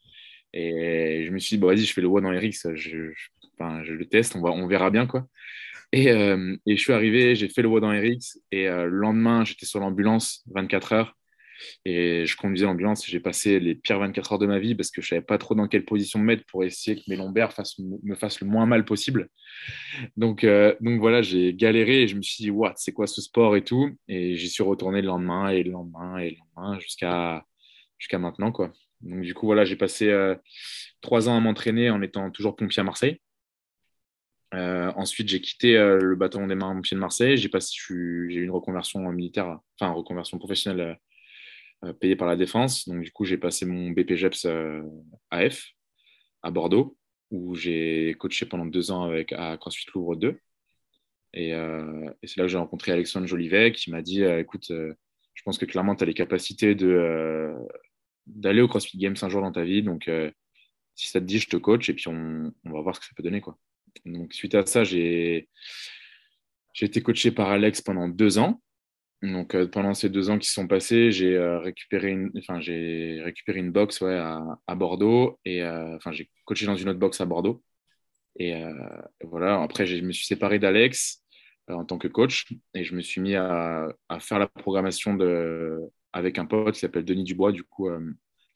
[0.51, 3.93] et je me suis dit bon vas-y je fais le WOD dans RX je, je,
[3.93, 5.27] le teste on va on verra bien quoi
[5.91, 9.45] et, euh, et je suis arrivé j'ai fait le WOD dans RX et le lendemain
[9.45, 11.15] j'étais sur l'ambulance 24 heures
[11.85, 15.01] et je conduisais l'ambulance j'ai passé les pires 24 heures de ma vie parce que
[15.01, 17.53] je savais pas trop dans quelle position me mettre pour essayer que mes lombaires
[18.03, 19.29] me fassent le moins mal possible.
[20.17, 23.55] Donc, euh, voilà, j'ai galéré et je me suis dit, what, c'est quoi ce sport
[23.55, 23.89] et tout?
[24.07, 27.43] Et j'y suis retourné le lendemain et le lendemain et le lendemain jusqu'à
[28.13, 28.51] maintenant.
[28.51, 28.73] Quoi.
[29.01, 30.35] Donc du coup, voilà, j'ai passé euh,
[31.01, 33.19] trois ans à m'entraîner en étant toujours pompier à Marseille.
[34.53, 37.37] Euh, ensuite, j'ai quitté le bâtiment des marins-pompiers de Marseille.
[37.37, 40.97] J'ai eu une reconversion militaire, enfin, reconversion professionnelle
[41.85, 42.87] euh, payé par la défense.
[42.87, 44.81] Donc, du coup, j'ai passé mon BPGEPS euh,
[45.29, 45.67] AF
[46.41, 46.97] à Bordeaux,
[47.31, 50.39] où j'ai coaché pendant deux ans avec, à CrossFit Louvre 2.
[51.37, 55.57] Euh, et, c'est là que j'ai rencontré Alexandre Jolivet qui m'a dit écoute, je pense
[55.57, 56.75] que clairement, tu as les capacités
[58.25, 59.83] d'aller au CrossFit Games un jour dans ta vie.
[59.83, 60.09] Donc,
[60.95, 63.05] si ça te dit, je te coach et puis on, on, va voir ce que
[63.05, 63.41] ça peut donner.
[63.41, 63.57] Quoi.
[64.05, 65.47] Donc, suite à ça, j'ai,
[66.79, 68.61] été coaché par Alex pendant deux ans.
[69.21, 73.59] Donc, euh, pendant ces deux ans qui sont passés, j'ai euh, récupéré, une, enfin, récupéré
[73.59, 77.63] une box ouais, à, Bordeaux et euh, j'ai coaché dans une autre box à Bordeaux.
[78.37, 78.53] Et,
[79.23, 81.23] voilà, après, je me suis séparé d'Alex
[81.69, 85.79] en tant que coach et je me suis mis à, à, faire la programmation de,
[86.11, 87.89] avec un pote qui s'appelle Denis Dubois, du coup,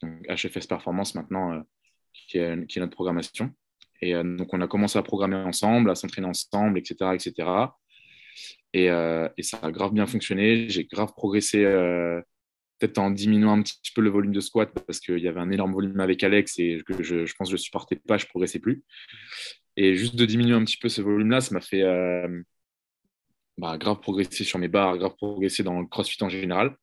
[0.02, 1.64] donc HFS Performance maintenant,
[2.12, 3.54] qui est, qui, est, notre programmation.
[4.02, 7.70] Et donc, on a commencé à programmer ensemble, à s'entraîner ensemble, etc., etc.
[8.76, 10.68] Euh, et, ça a grave bien fonctionné.
[10.68, 12.20] J'ai grave progressé, euh,
[12.78, 15.50] peut-être en diminuant un petit peu le volume de squat parce qu'il y avait un
[15.50, 18.28] énorme volume avec Alex et que je, pense que je ne supportais pas, je ne
[18.28, 18.84] progressais plus.
[19.76, 22.42] Et juste de diminuer un petit peu ce volume-là, ça m'a fait euh,
[23.58, 26.76] bah, grave progresser sur mes barres, grave progresser dans le crossfit en général.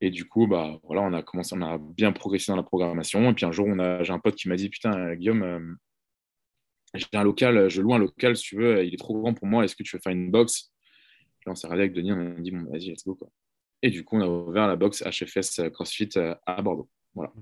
[0.00, 3.30] Et du coup, bah, voilà, on a commencé, on a bien progressé dans la programmation.
[3.30, 3.68] Et puis un jour,
[4.02, 5.76] j'ai un pote qui m'a dit Putain, Guillaume,
[6.94, 9.46] j'ai un local, je loue un local si tu veux, il est trop grand pour
[9.46, 10.72] moi, est-ce que tu veux faire une box?
[11.46, 13.14] On s'est avec Denis, on a dit, bon, vas-y, let's go.
[13.14, 13.28] Quoi.
[13.82, 16.88] Et du coup, on a ouvert la box HFS euh, CrossFit euh, à Bordeaux.
[17.14, 17.32] Voilà.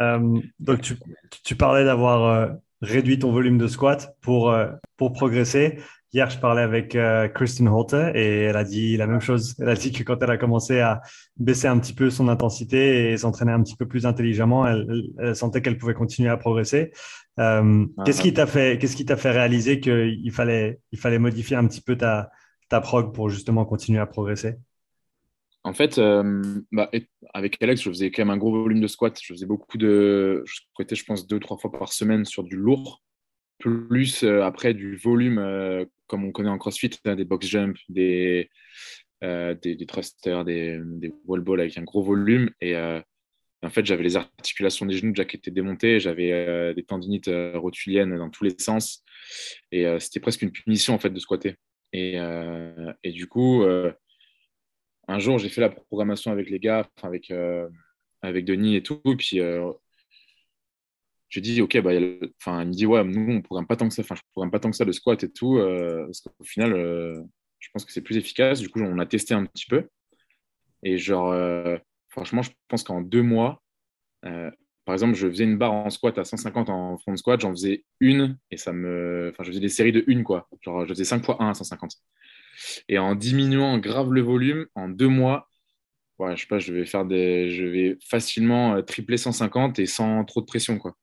[0.00, 0.96] Euh, donc, tu,
[1.44, 4.54] tu parlais d'avoir réduit ton volume de squat pour,
[4.96, 5.78] pour progresser.
[6.12, 6.96] Hier, je parlais avec
[7.34, 9.54] Kristen Holte et elle a dit la même chose.
[9.60, 11.02] Elle a dit que quand elle a commencé à
[11.36, 15.62] baisser un petit peu son intensité et s'entraîner un petit peu plus intelligemment, elle, sentait
[15.62, 16.90] qu'elle pouvait continuer à progresser.
[17.36, 21.66] qu'est-ce qui t'a fait, qu'est-ce qui t'a fait réaliser qu'il fallait, il fallait modifier un
[21.66, 22.30] petit peu ta,
[22.68, 24.56] ta prog pour justement continuer à progresser?
[25.62, 26.42] En fait, euh,
[26.72, 26.90] bah,
[27.34, 29.18] avec Alex, je faisais quand même un gros volume de squat.
[29.22, 30.42] Je faisais beaucoup de.
[30.46, 33.02] Je squattais, je pense, deux, trois fois par semaine sur du lourd,
[33.58, 37.76] plus euh, après du volume euh, comme on connaît en CrossFit, hein, des box jump,
[37.88, 38.48] des,
[39.22, 40.80] des, thrusters, des,
[41.26, 42.50] wall balls avec un gros volume.
[42.60, 47.30] Et en fait, j'avais les articulations des genoux déjà qui étaient démontées, j'avais des tendinites
[47.54, 49.04] rotuliennes dans tous les sens.
[49.70, 51.54] Et c'était presque une punition en fait de squatter.
[51.92, 52.18] Et
[53.04, 53.62] du coup,
[55.10, 57.32] un jour, j'ai fait la programmation avec les gars, avec,
[58.22, 59.00] avec Denis et tout.
[59.06, 59.40] Et puis,
[61.30, 61.92] j'ai dit, OK, bah,
[62.40, 64.50] enfin, il me dit, ouais, nous, on programme pas tant que ça, enfin, je programme
[64.50, 67.22] pas tant que ça le squat et tout, euh, parce qu'au final, euh,
[67.60, 68.60] je pense que c'est plus efficace.
[68.60, 69.88] Du coup, on a testé un petit peu.
[70.82, 73.62] Et genre, euh, franchement, je pense qu'en deux mois,
[74.22, 77.84] par exemple, je faisais une barre en squat à 150 en front squat, j'en faisais
[78.00, 79.30] une et ça me.
[79.32, 80.48] Enfin, je faisais des séries de une, quoi.
[80.62, 81.92] Genre, je faisais 5 fois 1 à 150.
[82.88, 85.48] Et en diminuant grave le volume, en deux mois,
[86.18, 87.50] ouais, je sais pas, je vais faire des.
[87.50, 90.96] Je vais facilement tripler 150 et sans trop de pression, quoi.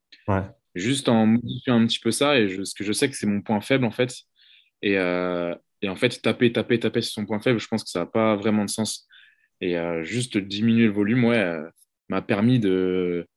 [0.76, 3.26] Juste en modifiant un petit peu ça, et je, parce que je sais que c'est
[3.28, 4.14] mon point faible en fait.
[4.82, 7.90] Et, euh, et, en fait, taper, taper, taper sur son point faible, je pense que
[7.90, 9.08] ça n'a pas vraiment de sens.
[9.62, 11.68] Et euh, juste diminuer le volume, ouais, euh,
[12.10, 13.28] m'a permis de,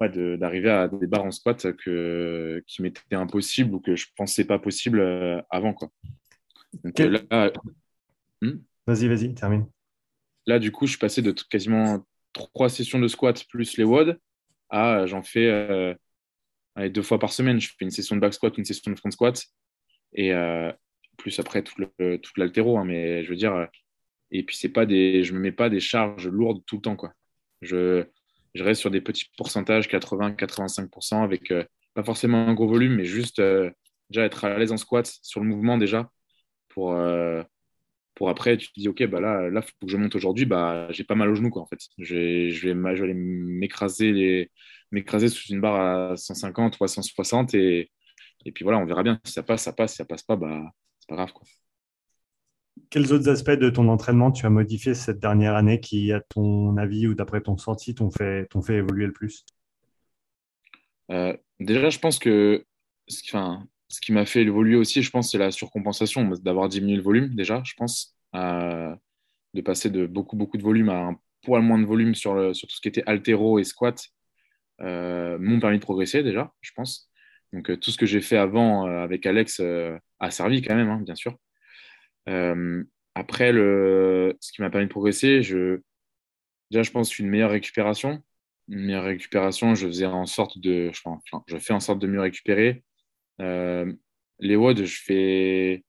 [0.00, 4.44] ouais, d'arriver à des barres en squat que, qui m'étaient impossibles ou que je pensais
[4.44, 5.00] pas possible
[5.50, 5.74] avant.
[5.74, 5.90] Quoi.
[8.42, 9.66] Hmm vas-y, vas-y, termine.
[10.46, 14.18] Là, du coup, je suis passé de quasiment trois sessions de squat plus les WOD
[14.70, 15.94] ah, j'en fais euh,
[16.76, 17.60] deux fois par semaine.
[17.60, 19.44] Je fais une session de back squat, une session de front squat.
[20.12, 20.72] Et euh,
[21.18, 21.74] plus après tout,
[22.36, 22.78] l'altéro.
[22.78, 23.66] Hein, mais je veux dire, euh,
[24.30, 26.96] et puis c'est pas des, je me mets pas des charges lourdes tout le temps.
[26.96, 27.12] Quoi.
[27.62, 28.04] Je,
[28.54, 31.52] je reste sur des petits pourcentages, 80-85%, avec
[31.94, 33.40] pas forcément un gros volume, mais juste
[34.10, 36.10] déjà être à l'aise en squat sur le mouvement déjà
[36.76, 36.94] pour,
[38.14, 40.86] pour après, tu te dis, OK, bah là, là, faut que je monte aujourd'hui, bah,
[40.90, 41.80] j'ai pas mal au genou, quoi, en fait.
[41.98, 44.50] Je vais, je vais, aller m'écraser,
[44.92, 47.90] m'écraser sous une barre à 150 ou à 160 et,
[48.44, 49.18] et puis voilà, on verra bien.
[49.24, 49.92] Si ça passe, ça passe.
[49.92, 50.62] Si ça passe pas, bah,
[51.00, 51.46] c'est pas grave, quoi.
[52.90, 56.76] Quels autres aspects de ton entraînement tu as modifié cette dernière année qui, à ton
[56.76, 59.44] avis ou d'après ton senti, t'ont fait, fait évoluer le plus?
[61.10, 62.64] Euh, Déjà, je pense que
[63.28, 67.02] enfin, ce qui m'a fait évoluer aussi, je pense, c'est la surcompensation, d'avoir diminué le
[67.02, 71.78] volume déjà, je pense, de passer de beaucoup, beaucoup de volume à un poil moins
[71.78, 74.10] de volume sur, sur tout ce qui était altéro et squat,
[74.82, 77.10] euh, m'ont permis de progresser déjà, je pense.
[77.52, 79.62] Donc euh, tout ce que j'ai fait avant euh, avec Alex
[80.20, 81.36] a servi quand même, hein, bien sûr.
[83.14, 85.80] après, le, ce qui m'a permis de progresser, je,
[86.70, 88.22] déjà, je pense une meilleure récupération.
[88.68, 90.90] Une meilleure récupération, je faisais en sorte de,
[91.46, 92.82] je fais en sorte de mieux récupérer
[93.40, 93.92] euh,
[94.38, 95.84] les WOD, je fais,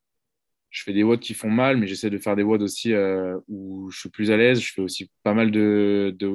[0.70, 3.38] je fais des WOD qui font mal, mais j'essaie de faire des WOD aussi euh,
[3.48, 4.60] où je suis plus à l'aise.
[4.60, 6.28] Je fais aussi pas mal de, de,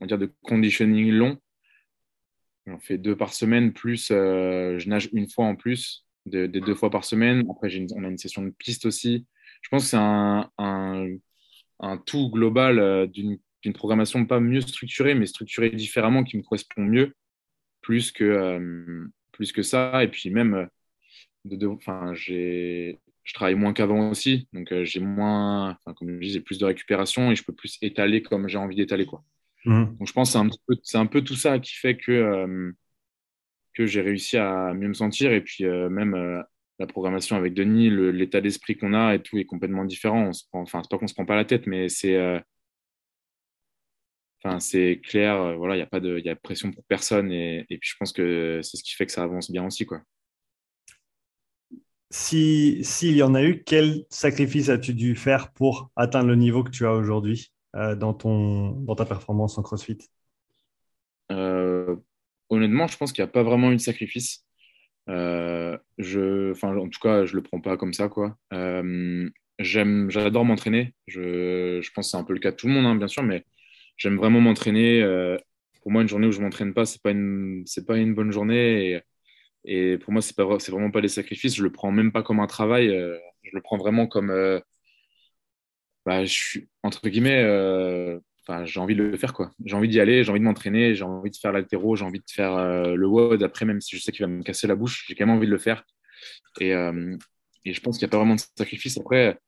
[0.00, 1.38] on dire de conditioning long.
[2.66, 6.74] J'en fais deux par semaine, plus euh, je nage une fois en plus, des deux
[6.74, 7.44] fois par semaine.
[7.50, 9.26] Après, on a une session de piste aussi.
[9.60, 11.08] Je pense que c'est un, un,
[11.80, 13.38] un, tout global d'une
[13.74, 17.14] programmation pas mieux structurée, mais structurée différemment qui me correspond mieux,
[17.82, 20.02] plus que, plus que ça.
[20.02, 20.66] Et puis même, euh,
[21.44, 21.68] de,
[22.14, 26.58] j'ai, je travaille moins qu'avant aussi, donc euh, j'ai moins, comme je dis, j'ai plus
[26.58, 29.22] de récupération et je peux plus étaler comme j'ai envie d'étaler, quoi.
[29.66, 29.96] Mmh.
[29.98, 32.12] Donc je pense que c'est un, peu, c'est un peu tout ça qui fait que,
[32.12, 32.72] euh,
[33.74, 35.32] que j'ai réussi à mieux me sentir.
[35.32, 36.44] Et puis même
[36.78, 40.28] la programmation avec Denis, l'état d'esprit qu'on a et tout est complètement différent.
[40.28, 42.16] On se prend, enfin, c'est pas qu'on se prend pas la tête, mais c'est
[44.44, 47.32] Enfin, c'est clair, euh, voilà, il n'y a pas de, y a pression pour personne
[47.32, 50.02] et, puis je pense que c'est ce qui fait que ça avance bien aussi, quoi.
[52.10, 56.70] S'il y en a eu, quel sacrifice as-tu dû faire pour atteindre le niveau que
[56.70, 59.98] tu as aujourd'hui euh, dans, ton, dans ta performance en CrossFit?
[61.32, 61.96] Euh,
[62.50, 64.44] Honnêtement, je pense qu'il n'y a pas vraiment eu de sacrifice.
[65.08, 68.08] je, enfin, en tout cas, je ne le prends pas comme ça.
[68.08, 68.36] Quoi.
[69.58, 70.94] j'aime, j'adore m'entraîner.
[71.06, 73.08] Je, je, pense que c'est un peu le cas de tout le monde, hein, bien
[73.08, 73.44] sûr, mais
[73.96, 75.02] j'aime vraiment m'entraîner.
[75.02, 75.36] Euh,
[75.82, 79.02] pour moi, une journée où je m'entraîne pas, c'est pas pas une bonne journée.
[79.64, 81.56] Et, pour moi, c'est pas, c'est vraiment pas des sacrifices.
[81.56, 82.88] Je le prends même pas comme un travail.
[82.90, 84.60] Euh, je le prends vraiment comme, euh,
[86.06, 87.42] bah, je suis entre guillemets.
[88.46, 89.50] Enfin, j'ai envie de le faire quoi.
[89.64, 92.18] J'ai envie d'y aller, j'ai envie de m'entraîner, j'ai envie de faire l'altéro, j'ai envie
[92.18, 92.56] de faire
[92.94, 95.26] le WOD après, même si je sais qu'il va me casser la bouche, j'ai quand
[95.26, 95.84] même envie de le faire.
[96.60, 96.72] Et,
[97.64, 98.98] et je pense qu'il n'y a pas vraiment de sacrifice.
[98.98, 99.38] Après,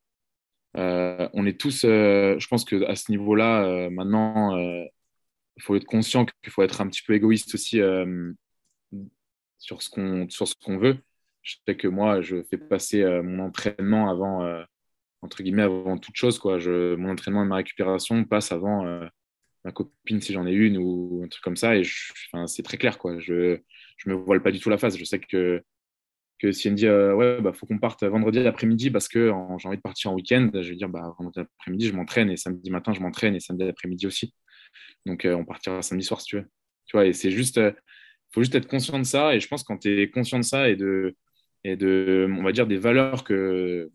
[0.77, 6.27] on est tous, euh, je pense qu'à ce niveau-là, euh, maintenant, il faut être conscient
[6.27, 7.81] qu'il faut être un petit peu égoïste aussi
[9.59, 10.99] sur ce qu'on veut.
[11.43, 14.65] Je sais que moi, je fais passer mon entraînement avant,
[15.23, 16.39] entre guillemets, avant toute chose.
[16.39, 16.59] Quoi.
[16.59, 18.85] Je, mon entraînement et ma récupération passent avant
[19.65, 21.77] ma copine si j'en ai une ou un truc comme ça.
[21.77, 21.83] Et
[22.47, 22.99] c'est très clair.
[22.99, 23.19] Quoi.
[23.19, 23.59] Je
[24.07, 24.97] ne me voile pas du tout la face.
[24.99, 25.63] Je sais que
[26.39, 29.69] que si elle me dit ouais bah faut qu'on parte vendredi après-midi parce que j'ai
[29.69, 32.71] envie de partir en week-end, je vais dire bah vendredi après-midi je m'entraîne et samedi
[32.71, 34.35] matin je m'entraîne et samedi après-midi aussi.
[35.07, 36.47] Donc on partira samedi soir si tu veux.
[36.87, 37.61] Tu vois et c'est juste
[38.33, 40.69] faut juste être conscient de ça et je pense quand tu es conscient de ça
[40.69, 41.17] et de
[41.65, 43.91] et de on va dire des valeurs que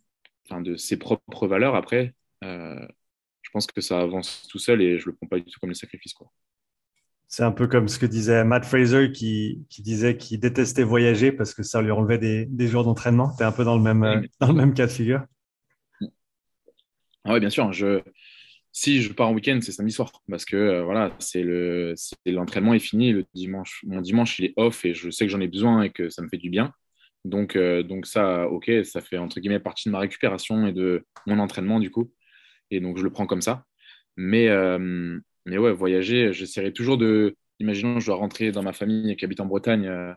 [0.50, 5.08] enfin de ses propres valeurs après je pense que ça avance tout seul et je
[5.08, 6.32] le prends pas du tout comme le sacrifice quoi.
[7.32, 11.54] C'est un peu comme ce que disait Matt Fraser qui, disait qu'il détestait voyager parce
[11.54, 13.34] que ça lui enlevait des, jours d'entraînement.
[13.38, 15.24] Tu es un peu dans le, même, euh, dans le même cas de figure.
[17.24, 17.72] Ah oui, bien sûr.
[17.72, 18.02] Je,
[18.74, 22.74] si je pars en week-end, c'est samedi soir parce que euh, voilà, c'est le, l'entraînement
[22.74, 23.13] est fini.
[23.13, 25.89] Le dimanche, mon dimanche, il est off et je sais que j'en ai besoin et
[25.89, 26.74] que ça me fait du bien.
[27.24, 31.06] Donc, euh, donc ça, ok, ça fait entre guillemets partie de ma récupération et de
[31.28, 32.12] mon entraînement du coup.
[32.72, 33.63] Et donc je le prends comme ça.
[34.17, 34.50] Mais,
[35.46, 37.36] mais ouais, voyager, j'essaierai toujours de.
[37.60, 40.14] Imaginons, je dois rentrer dans ma famille qui habite en Bretagne euh,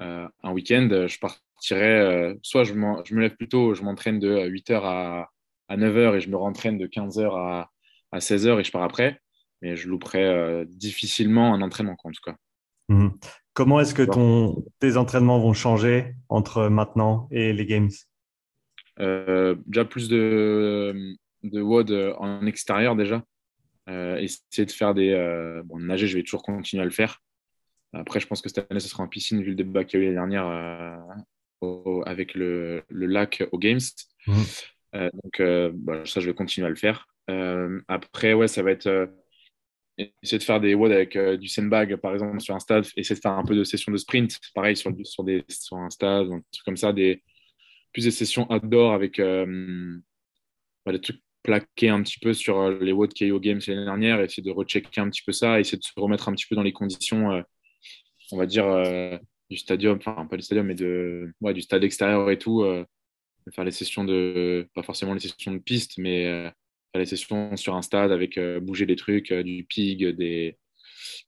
[0.00, 2.00] euh, un week-end, je partirai.
[2.00, 5.28] Euh, soit je, je, me lève plus tôt, je m'entraîne de 8h à,
[5.68, 7.70] à 9h et je me rentraîne de 15h à,
[8.12, 9.20] à 16h et je pars après.
[9.60, 12.36] Mais je louperai difficilement un entraînement, en tout cas.
[12.88, 13.08] Mmh.
[13.54, 17.90] Comment est-ce que ton, tes entraînements vont changer entre maintenant et les Games?
[18.98, 23.24] Déjà plus de, de WOD en extérieur déjà.
[23.88, 25.10] Euh, essayer de faire des.
[25.10, 27.22] Euh, bon, nager, je vais toujours continuer à le faire.
[27.94, 30.02] Après, je pense que cette année, ce sera en piscine, vu le débat qu'il y
[30.02, 30.46] a eu l'année dernière
[31.62, 33.80] euh, avec le, le, lac aux Games.
[34.26, 34.44] Mhm.
[34.92, 35.42] donc,
[35.74, 37.08] bah, ça, je vais continuer à le faire.
[37.88, 39.10] après, ouais, ça va être
[40.22, 43.20] essayer de faire des WOD avec du sandbag, par exemple, sur un stade, essayer de
[43.20, 46.42] faire un peu de sessions de sprint, pareil, sur, sur, des, sur un stade, un
[46.52, 47.22] truc comme ça, des,
[47.92, 52.92] plus des sessions outdoor avec bah, des trucs plaquer un petit peu sur euh, les
[52.92, 55.92] WOD KO Games l'année dernière, essayer de rechecker un petit peu ça, essayer de se
[55.96, 57.42] remettre un petit peu dans les conditions, euh,
[58.32, 59.16] on va dire, euh,
[59.48, 60.74] du stadium, enfin pas du stadium, mais
[61.54, 62.62] du stade extérieur et tout,
[63.54, 66.24] faire les sessions de, pas forcément les sessions de piste, mais
[66.92, 70.04] faire les sessions sur un stade avec bouger des trucs, du pig,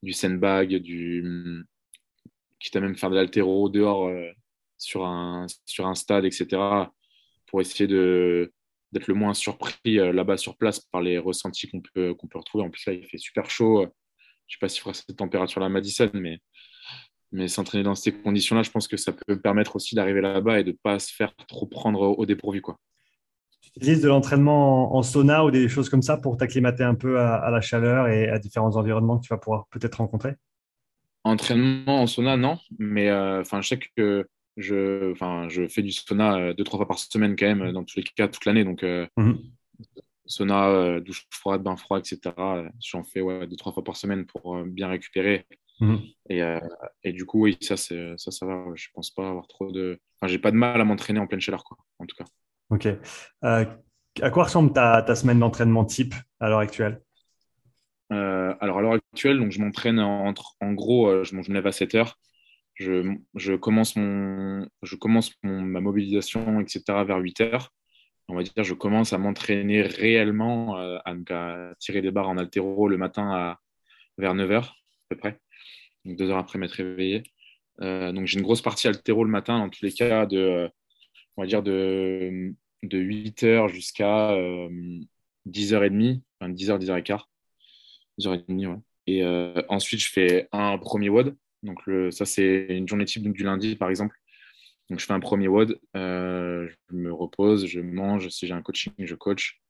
[0.03, 1.65] du sandbag, du,
[2.59, 4.13] quitte à même faire de l'altéro dehors
[4.77, 5.47] sur un
[5.95, 6.91] stade, etc.,
[7.47, 8.53] pour essayer de
[8.93, 12.39] d'être le moins surpris euh, là-bas sur place par les ressentis qu'on peut, qu'on peut
[12.39, 12.65] retrouver.
[12.65, 13.83] En plus, là, il fait super chaud.
[13.83, 13.89] Je ne
[14.49, 16.41] sais pas s'il fera cette température-là à Madison, mais,
[17.33, 20.65] mais s'entraîner dans ces conditions-là, je pense que ça peut permettre aussi d'arriver là-bas et
[20.65, 22.61] de ne pas se faire trop prendre au dépourvu.
[22.61, 22.77] Quoi.
[23.63, 27.21] Tu utilises de l'entraînement en sauna ou des choses comme ça pour t'acclimater un peu
[27.21, 30.35] à, la chaleur et à différents environnements que tu vas pouvoir peut-être rencontrer?
[31.23, 32.59] Entraînement en sauna, non.
[32.79, 34.27] Mais euh, je sais que
[34.61, 37.85] je, enfin, je fais du sauna euh, deux, trois fois par semaine quand même, dans
[37.85, 38.65] tous les cas, toute l'année.
[38.65, 39.39] Donc, euh, mhm.
[40.27, 42.19] sauna, euh, douche froide, bain froid, etc.
[42.81, 45.47] J'en fais ouais, deux, trois fois par semaine pour bien récupérer.
[45.81, 46.01] Mhm.
[46.29, 46.43] Et,
[47.05, 48.65] et, du coup, oui, ça, ça, ça va.
[48.75, 49.99] Je pense pas avoir trop de.
[50.17, 52.27] Enfin, j'ai pas de mal à m'entraîner en pleine chaleur, quoi, en tout cas.
[52.69, 52.87] Ok.
[53.43, 57.03] à quoi ressemble ta, ta semaine d'entraînement type à l'heure actuelle?
[58.11, 61.73] Alors, à l'heure actuelle, donc, je m'entraîne entre, en gros, je, je me lève à
[61.73, 62.19] 7 heures
[62.81, 63.97] je, commence,
[65.43, 67.73] ma mobilisation, etc., vers 8 heures.
[68.29, 72.89] On va dire, je commence à m'entraîner réellement, euh, à, tirer des barres en altéro
[72.89, 73.57] le matin
[74.19, 74.77] vers 9 heures,
[75.11, 75.41] à peu près.
[76.05, 77.25] Donc, deux heures après m'être réveillé.
[77.83, 80.71] Euh, donc, j'ai une grosse partie altéro le matin, dans tous les cas, de,
[81.37, 84.33] on va dire, de, de 8 heures jusqu'à
[85.47, 87.21] 10h30, euh, enfin 10h, 10h15.
[88.19, 88.77] 10h30, ouais.
[89.07, 89.25] Et
[89.69, 93.91] ensuite, je fais un premier WOD donc, ça, c'est une journée type du lundi, par
[93.91, 94.17] exemple.
[94.91, 98.29] Donc, je fais un premier WOD, euh, je me repose, je mange.
[98.29, 99.61] Si j'ai un coaching, je coach.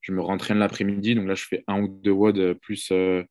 [0.00, 1.14] Je me rentraîne l'après-midi.
[1.14, 3.22] Donc là, je fais un ou deux WOD plus, euh,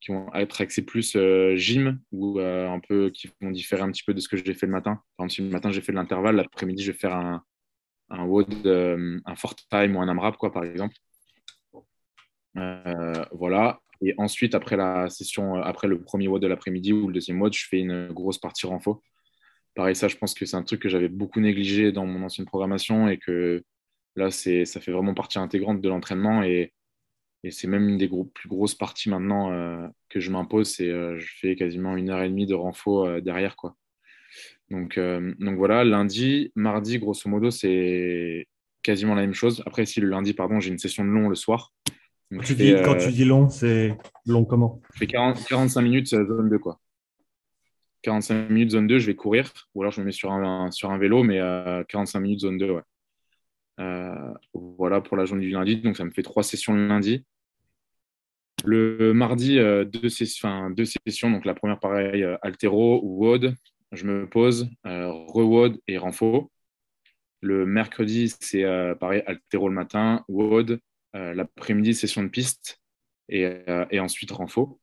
[0.00, 4.04] qui vont être axés plus euh, gym ou un peu qui vont différer un petit
[4.04, 5.02] peu de ce que j'ai fait le matin.
[5.16, 7.42] Par exemple, si le matin, j'ai fait de l'intervalle, l'après-midi, je vais faire un,
[8.10, 8.66] un WOD,
[9.24, 10.94] un fort time ou un AMRAP, quoi, par exemple.
[13.32, 13.80] voilà.
[14.04, 17.40] Et ensuite, après la session, euh, après le premier WOD de l'après-midi ou le deuxième
[17.40, 19.02] WOD, je fais une grosse partie renfo.
[19.74, 22.46] Pareil, ça, je pense que c'est un truc que j'avais beaucoup négligé dans mon ancienne
[22.46, 23.64] programmation et que
[24.14, 26.72] là, ça fait vraiment partie intégrante de l'entraînement et,
[27.44, 30.68] et c'est même une des plus grosses parties maintenant euh, que je m'impose.
[30.68, 33.76] C'est euh, je fais quasiment une heure et demie de renfo derrière, quoi.
[34.70, 38.48] Donc, donc voilà, lundi, mardi, grosso modo, c'est
[38.82, 39.62] quasiment la même chose.
[39.66, 41.72] Après, si le lundi, pardon, j'ai une session de long le soir.
[42.30, 44.80] Quand tu, dis, quand tu dis long, c'est long comment?
[44.94, 46.80] Je fais 45 minutes euh, zone 2, quoi.
[48.02, 50.90] 45 minutes zone 2, je vais courir, ou alors je me mets sur un, sur
[50.90, 51.38] un vélo, mais
[51.88, 52.82] 45 euh, minutes zone 2, ouais.
[53.80, 57.24] Euh, voilà pour la journée du lundi, donc ça me fait trois sessions le lundi.
[58.64, 63.54] Le mardi, deux, sessions, deux sessions, donc la première pareil, altéro ou WOD.
[63.92, 66.50] je me pose, re-WOD et renfo.
[67.42, 68.64] Le mercredi, c'est
[68.98, 70.80] pareil, altéro le matin, WOD.
[71.14, 72.82] L'après-midi, session de piste
[73.28, 73.46] et,
[73.90, 74.80] et ensuite renfo.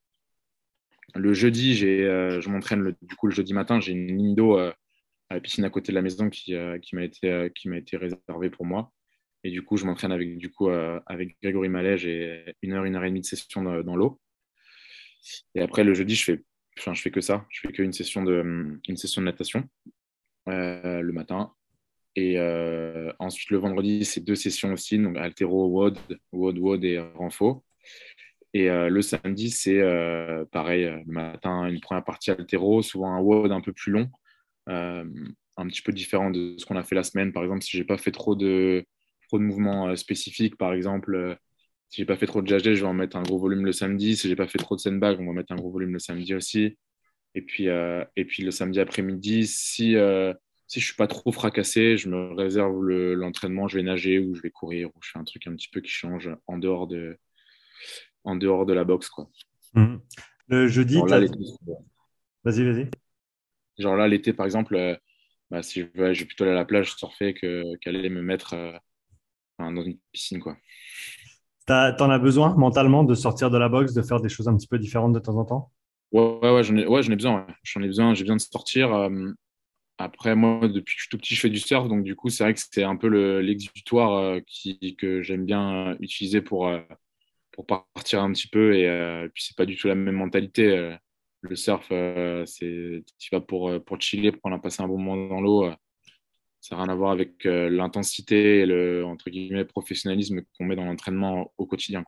[1.13, 4.57] Le jeudi, je m'entraîne du coup le jeudi matin, j'ai une ligne d'eau
[5.31, 8.91] à la piscine à côté de la maison qui, m'a été, réservée pour moi.
[9.43, 10.29] Et du coup, je m'entraîne avec,
[11.05, 11.97] avec Grégory Mallet.
[11.97, 14.19] J'ai une heure, une heure et demie de session dans, l'eau.
[15.55, 16.43] Et après, le jeudi, je fais,
[16.77, 17.45] enfin, je fais que ça.
[17.49, 19.67] Je fais qu'une session de, session de natation
[20.49, 21.53] euh, le matin.
[22.15, 24.97] Et euh, ensuite, le vendredi, c'est deux sessions aussi.
[24.97, 25.97] Donc, altéro, WOD,
[26.32, 27.63] WOD, WOD et renfo.
[28.54, 29.82] Et euh, le samedi, c'est
[30.52, 34.10] pareil, le matin, une première partie altéro, souvent un WOD un peu plus long,
[34.67, 37.32] un petit peu différent de ce qu'on a fait la semaine.
[37.32, 38.86] Par exemple, si j'ai pas fait trop de,
[39.28, 41.38] trop de mouvements spécifiques, par exemple,
[41.91, 43.74] si j'ai pas fait trop de jazz, je vais en mettre un gros volume le
[43.74, 44.15] samedi.
[44.15, 46.34] Si j'ai pas fait trop de sandbag, on va mettre un gros volume le samedi
[46.34, 46.78] aussi.
[47.36, 50.34] Et puis, euh, et puis le samedi après-midi, si, euh,
[50.71, 54.41] si je suis pas trop fracassé, je me réserve l'entraînement, je vais nager ou je
[54.41, 57.17] vais courir ou je fais un truc un petit peu qui change en dehors de,
[58.23, 59.10] en dehors de la boxe.
[59.10, 59.27] Quoi.
[59.73, 59.97] Mmh.
[60.47, 60.97] Le jeudi,
[62.45, 62.89] vas-y, vas-y.
[63.79, 64.95] Genre là, l'été, par exemple, euh,
[65.49, 68.55] bah, si je vais, je vais plutôt aller à la plage surfer qu'aller me mettre
[69.60, 70.39] dans une piscine.
[70.39, 70.55] quoi.
[71.65, 74.67] T'en as besoin mentalement de sortir de la boxe, de faire des choses un petit
[74.67, 75.73] peu différentes de temps en temps?
[76.13, 77.45] Ouais, ouais, j'en ai, ouais, ai, besoin.
[77.63, 78.93] J'en ai besoin, j'ai besoin de sortir.
[78.93, 79.34] Euh,
[80.03, 81.87] après, moi, depuis que je suis tout petit, je fais du surf.
[81.87, 83.07] Donc, du coup, c'est vrai que c'est un peu
[83.39, 84.39] l'exutoire euh,
[84.97, 86.79] que j'aime bien utiliser pour, euh,
[87.51, 88.75] pour partir un petit peu.
[88.75, 90.95] Et puis, c'est pas du tout la même mentalité.
[91.41, 91.87] le surf,
[92.45, 95.71] c'est tu vas pour, pour chiller, pour passer un bon moment dans l'eau.
[96.61, 100.75] Ça n'a rien à voir avec euh, l'intensité et le entre guillemets, professionnalisme qu'on met
[100.75, 102.03] dans l'entraînement au quotidien.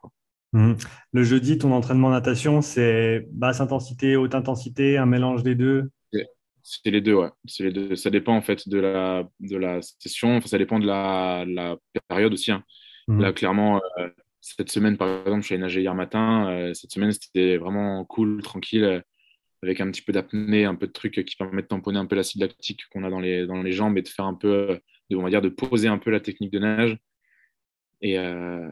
[0.53, 0.77] Mhm.
[1.11, 5.89] Le jeudi, ton entraînement natation, c'est basse intensité, haute intensité, un mélange des deux?
[6.63, 7.29] C'est les deux, ouais.
[7.45, 7.95] C'est les deux.
[7.95, 11.77] Ça dépend en fait de la, de la session, enfin, ça dépend de la, la
[12.07, 12.51] période aussi.
[12.51, 12.63] Hein.
[13.07, 13.21] Mhm.
[13.21, 16.49] Là, clairement, euh, cette semaine, par exemple, je suis allé nager hier matin.
[16.49, 19.03] Euh, cette semaine, c'était vraiment cool, tranquille
[19.61, 22.15] avec un petit peu d'apnée, un peu de trucs qui permettent de tamponner un peu
[22.15, 25.15] l'acide lactique qu'on a dans les, dans les jambes et de faire un peu, de,
[25.15, 26.97] on va dire, de poser un peu la technique de nage.
[28.01, 28.69] Et, euh,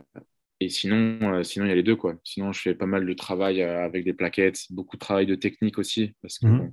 [0.60, 1.96] et sinon, euh, sinon, il y a les deux.
[1.96, 2.16] Quoi.
[2.24, 5.36] Sinon, je fais pas mal de travail euh, avec des plaquettes, beaucoup de travail de
[5.36, 6.72] technique aussi, parce que mmh.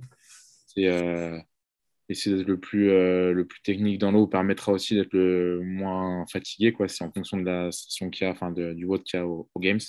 [2.09, 6.75] Essayer d'être le plus, le plus technique dans l'eau permettra aussi d'être le moins fatigué.
[6.87, 9.27] C'est en fonction de la session qu'il y a, enfin du vote qu'il y a
[9.27, 9.79] aux Games.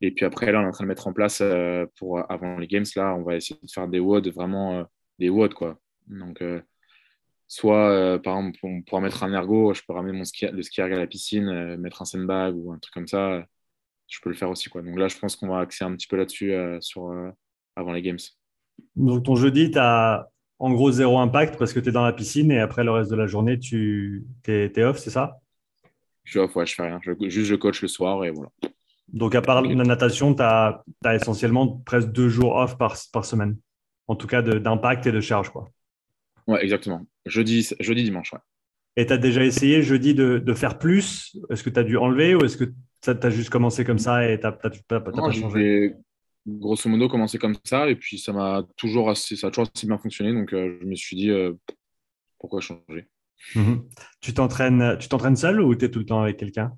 [0.00, 2.58] Et puis après, là, on est en train de mettre en place euh, pour avant
[2.58, 2.84] les games.
[2.96, 4.84] Là, on va essayer de faire des WOD, vraiment euh,
[5.18, 5.78] des WOD, quoi.
[6.06, 6.60] Donc, euh,
[7.48, 10.80] soit, par exemple, on pourra mettre un ergo, je peux ramener mon ski, le ski
[10.82, 13.46] à la piscine, mettre un sandbag ou un truc comme ça.
[14.08, 14.82] Je peux le faire aussi, quoi.
[14.82, 17.12] Donc là, je pense qu'on va axer un petit peu là-dessus sur,
[17.76, 18.18] avant les games.
[18.96, 22.12] Donc, ton jeudi, tu as en gros zéro impact parce que tu es dans la
[22.12, 25.40] piscine et après le reste de la journée, tu es, off, c'est ça?
[26.24, 27.00] Je suis off, ouais, je fais rien.
[27.28, 28.50] juste, je coach le soir et voilà.
[29.08, 33.56] Donc, à part la natation, tu as, essentiellement presque deux jours off par, par semaine.
[34.06, 35.50] En tout cas, d'impact et de charge.
[35.50, 35.68] Quoi.
[36.46, 37.06] Ouais, exactement.
[37.26, 38.32] Jeudi, jeudi dimanche.
[38.32, 38.40] Ouais.
[38.96, 41.36] Et tu as déjà essayé jeudi de, de faire plus?
[41.48, 44.28] Est-ce que tu as dû enlever ou est-ce que tu as juste commencé comme ça
[44.28, 44.52] et tu n'as
[45.00, 45.94] pas changé?
[46.46, 49.86] Grosso modo, commencé comme ça et puis ça m'a toujours assez, ça a toujours assez
[49.86, 50.32] bien fonctionné.
[50.32, 51.52] Donc, euh, je me suis dit, euh,
[52.38, 53.08] pourquoi changer?
[53.54, 53.88] Mhm.
[54.20, 56.72] Tu t'entraînes seul ou tu es tout le temps avec quelqu'un?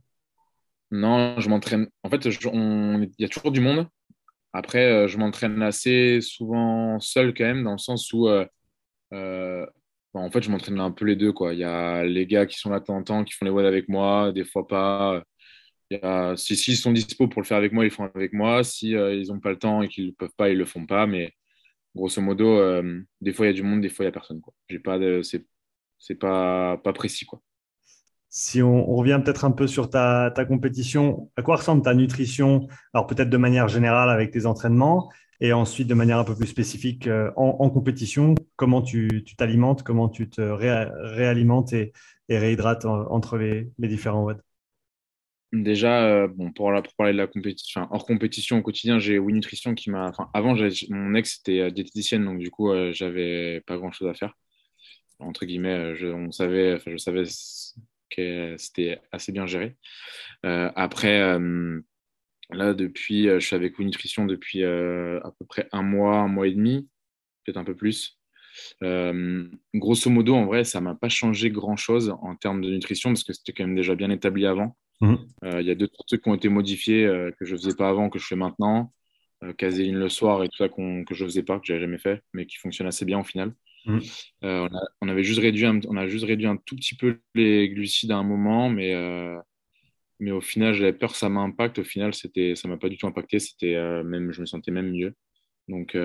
[0.90, 1.88] Non, je m'entraîne.
[2.03, 3.87] En fait, il y a toujours du monde.
[4.53, 8.44] Après, euh, je m'entraîne assez souvent seul quand même, dans le sens où, euh,
[9.14, 9.64] euh,
[10.12, 11.33] en fait, je m'entraîne un peu les deux.
[11.33, 11.55] Quoi.
[11.55, 13.51] Il y a les gars qui sont là de temps en temps, qui font les
[13.51, 15.22] WOD avec moi, des fois pas.
[16.37, 18.64] Si s'ils sont dispo pour le faire avec moi, ils le font avec moi.
[18.64, 21.07] Si ils n'ont pas le temps et qu'ils ne peuvent pas, ils le font pas.
[21.07, 21.33] Mais
[21.94, 22.83] grosso modo,
[23.20, 24.40] des fois il y a du monde, des fois il y a personne.
[24.68, 27.40] J'ai pas c'est, pas précis quoi.
[28.35, 32.66] Si on, revient peut-être un peu sur ta, compétition, à quoi ressemble ta nutrition?
[32.94, 36.46] Alors peut-être de manière générale avec tes entraînements et ensuite de manière un peu plus
[36.46, 41.92] spécifique euh, en, compétition, comment tu t'alimentes, comment tu te réalimentes et,
[42.31, 44.40] réhydrates entre les, différents WOD
[45.53, 49.90] Déjà, euh, bon, pour, parler de la compétition, hors compétition au quotidien, j'ai Nutrition qui
[49.90, 50.11] m'a.
[50.33, 50.57] avant,
[50.88, 54.35] mon ex était euh, diététicienne, donc du coup, j'avais pas grand chose à faire.
[55.19, 57.25] Entre guillemets, je, on savait, je savais
[58.57, 59.77] c'était assez bien géré.
[60.46, 61.81] Euh, après, euh,
[62.50, 66.48] là, depuis, euh, je suis avec Nutrition depuis à peu près un mois, un mois
[66.48, 66.88] et demi,
[67.44, 68.19] peut-être un peu plus.
[69.75, 73.33] grosso modo, en vrai, ça m'a pas changé grand-chose en termes de nutrition parce que
[73.33, 74.77] c'était quand même déjà bien établi avant.
[75.01, 75.17] Mmh.
[75.61, 77.07] Il y a deux trucs qui ont été modifiés
[77.38, 78.93] que je faisais pas avant, que je fais maintenant.
[79.59, 82.47] caséine le soir et tout ça que je faisais pas, que j'avais jamais fait, mais
[82.47, 83.53] qui fonctionne assez bien au final.
[83.85, 83.99] Mm.
[84.43, 84.69] on,
[85.01, 88.13] on, avait juste réduit un, on a juste réduit un tout petit peu les glucides
[88.13, 88.95] à un moment, mais
[90.23, 91.81] mais au final, j'avais peur que ça m'impacte.
[91.81, 93.40] Au final, c'était, ça m'a pas du tout impacté.
[93.40, 93.75] C'était
[94.05, 95.15] même, je me sentais même mieux.
[95.67, 95.97] Donc,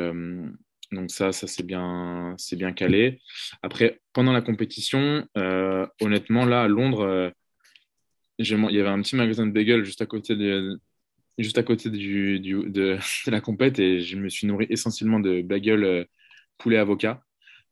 [0.92, 3.22] donc ça, ça c'est bien, c'est bien calé.
[3.62, 5.28] Après, pendant la compétition,
[6.02, 7.32] honnêtement, là à Londres,
[8.40, 10.80] il y avait un petit magasin de bagels juste à côté de,
[11.38, 15.42] juste à côté du, du, de, la compète et je me suis nourri essentiellement de
[15.42, 16.08] bagels
[16.58, 17.22] poulet avocat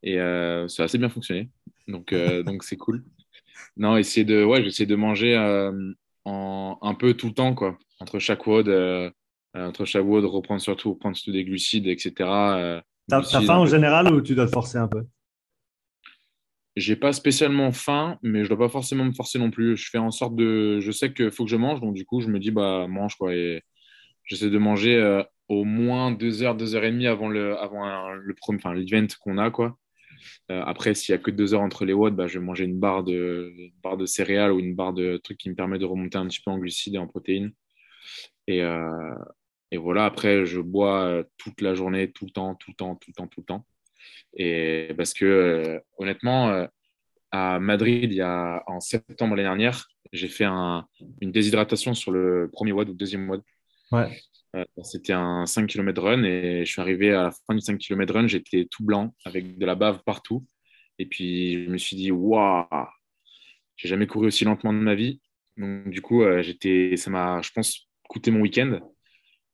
[0.02, 1.50] et ça a assez bien fonctionné.
[1.88, 2.14] Donc,
[2.44, 3.04] donc c'est cool.
[3.76, 5.36] Non, essayer de, ouais, j'essaie de manger
[6.26, 7.78] un peu tout le temps, quoi.
[8.00, 9.10] Entre chaque WOD, euh,
[9.56, 12.12] euh, entre chaque WOD, reprendre surtout, reprendre surtout des glucides, etc.
[12.20, 15.04] Euh, T'as faim en général ou tu dois te forcer un peu?
[16.76, 19.76] J'ai pas spécialement faim, mais je dois pas forcément me forcer non plus.
[19.76, 20.80] Je fais en sorte de.
[20.80, 23.16] Je sais qu'il faut que je mange, donc du coup, je me dis, bah, mange,
[23.16, 23.34] quoi.
[23.34, 23.62] Et
[24.24, 27.84] j'essaie de manger au moins deux heures, deux heures et demie avant le, avant
[28.48, 29.78] enfin, l'event qu'on a, quoi.
[30.50, 32.64] Euh, après, s'il n'y a que deux heures entre les watts, bah, je vais manger
[32.64, 33.52] une barre, de,
[33.82, 36.40] barre de céréales ou une barre de trucs qui me permet de remonter un petit
[36.44, 37.52] peu en glucides et en protéines.
[38.46, 39.14] Et, euh,
[39.70, 42.96] et voilà, après, je bois euh, toute la journée, tout le temps, tout le temps,
[42.96, 43.66] tout le temps, tout le temps.
[44.36, 46.66] Et parce que honnêtement,
[47.30, 50.86] à Madrid, il y a, en septembre l'année dernière, j'ai fait un,
[51.20, 53.42] une déshydratation sur le premier WOD ou le deuxième WOD.
[53.92, 54.18] Ouais.
[54.54, 57.78] Euh, c'était un 5 km run et je suis arrivé à la fin du 5
[57.78, 60.46] km run, j'étais tout blanc avec de la bave partout.
[60.98, 62.66] Et puis je me suis dit, waouh,
[63.76, 65.20] j'ai jamais couru aussi lentement de ma vie.
[65.56, 68.80] Donc du coup, euh, j'étais, ça m'a, je pense, coûté mon week-end.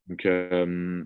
[0.07, 1.05] Donc, euh,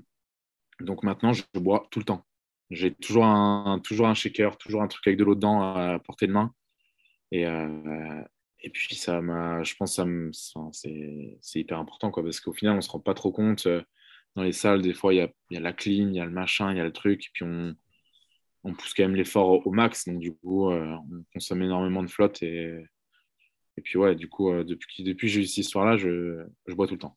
[0.80, 2.26] donc maintenant, je bois tout le temps.
[2.70, 6.26] J'ai toujours un, toujours un shaker, toujours un truc avec de l'eau dedans à portée
[6.26, 6.52] de main.
[7.32, 7.44] Et,
[8.66, 12.78] et puis, ça m'a, je pense que c'est hyper important, quoi, parce qu'au final, on
[12.78, 13.66] ne se rend pas trop compte.
[13.66, 13.80] Euh,
[14.34, 16.24] dans les salles, des fois, il y a, y a, la clean, il y a
[16.24, 17.76] le machin, il y a le truc, et puis on,
[18.64, 20.08] on pousse quand même l'effort au, max.
[20.08, 22.42] Donc, du coup, euh, on consomme énormément de flotte.
[22.42, 22.84] Et,
[23.76, 26.74] et puis, ouais, du coup, euh, depuis, depuis que j'ai eu cette histoire-là, je, je,
[26.74, 27.16] bois tout le temps.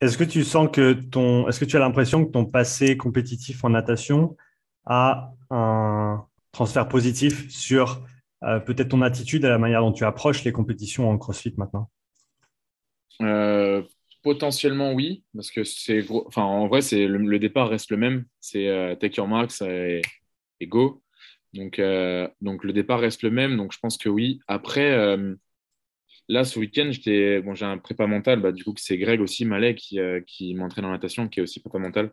[0.00, 1.48] Est-ce que tu sens que ton.
[1.48, 4.36] Est-ce que tu as l'impression que ton passé compétitif en natation
[4.84, 8.02] a un transfert positif sur
[8.42, 11.90] euh, peut-être ton attitude à la manière dont tu approches les compétitions en CrossFit maintenant?
[13.22, 13.82] Euh,
[14.22, 18.68] Potentiellement oui, parce que c'est enfin en vrai c'est le, départ reste le même, c'est
[18.68, 20.02] euh, take your marks et,
[20.62, 21.00] go.
[21.54, 21.80] Donc
[22.40, 24.40] donc le départ reste le même, donc je pense que oui.
[24.48, 25.16] Après
[26.28, 29.44] là ce week-end j'étais bon j'ai un prépa mental, bah, du coup c'est Greg aussi
[29.44, 32.12] Malek qui, qui m'entraîne en natation, qui est aussi prépa mental.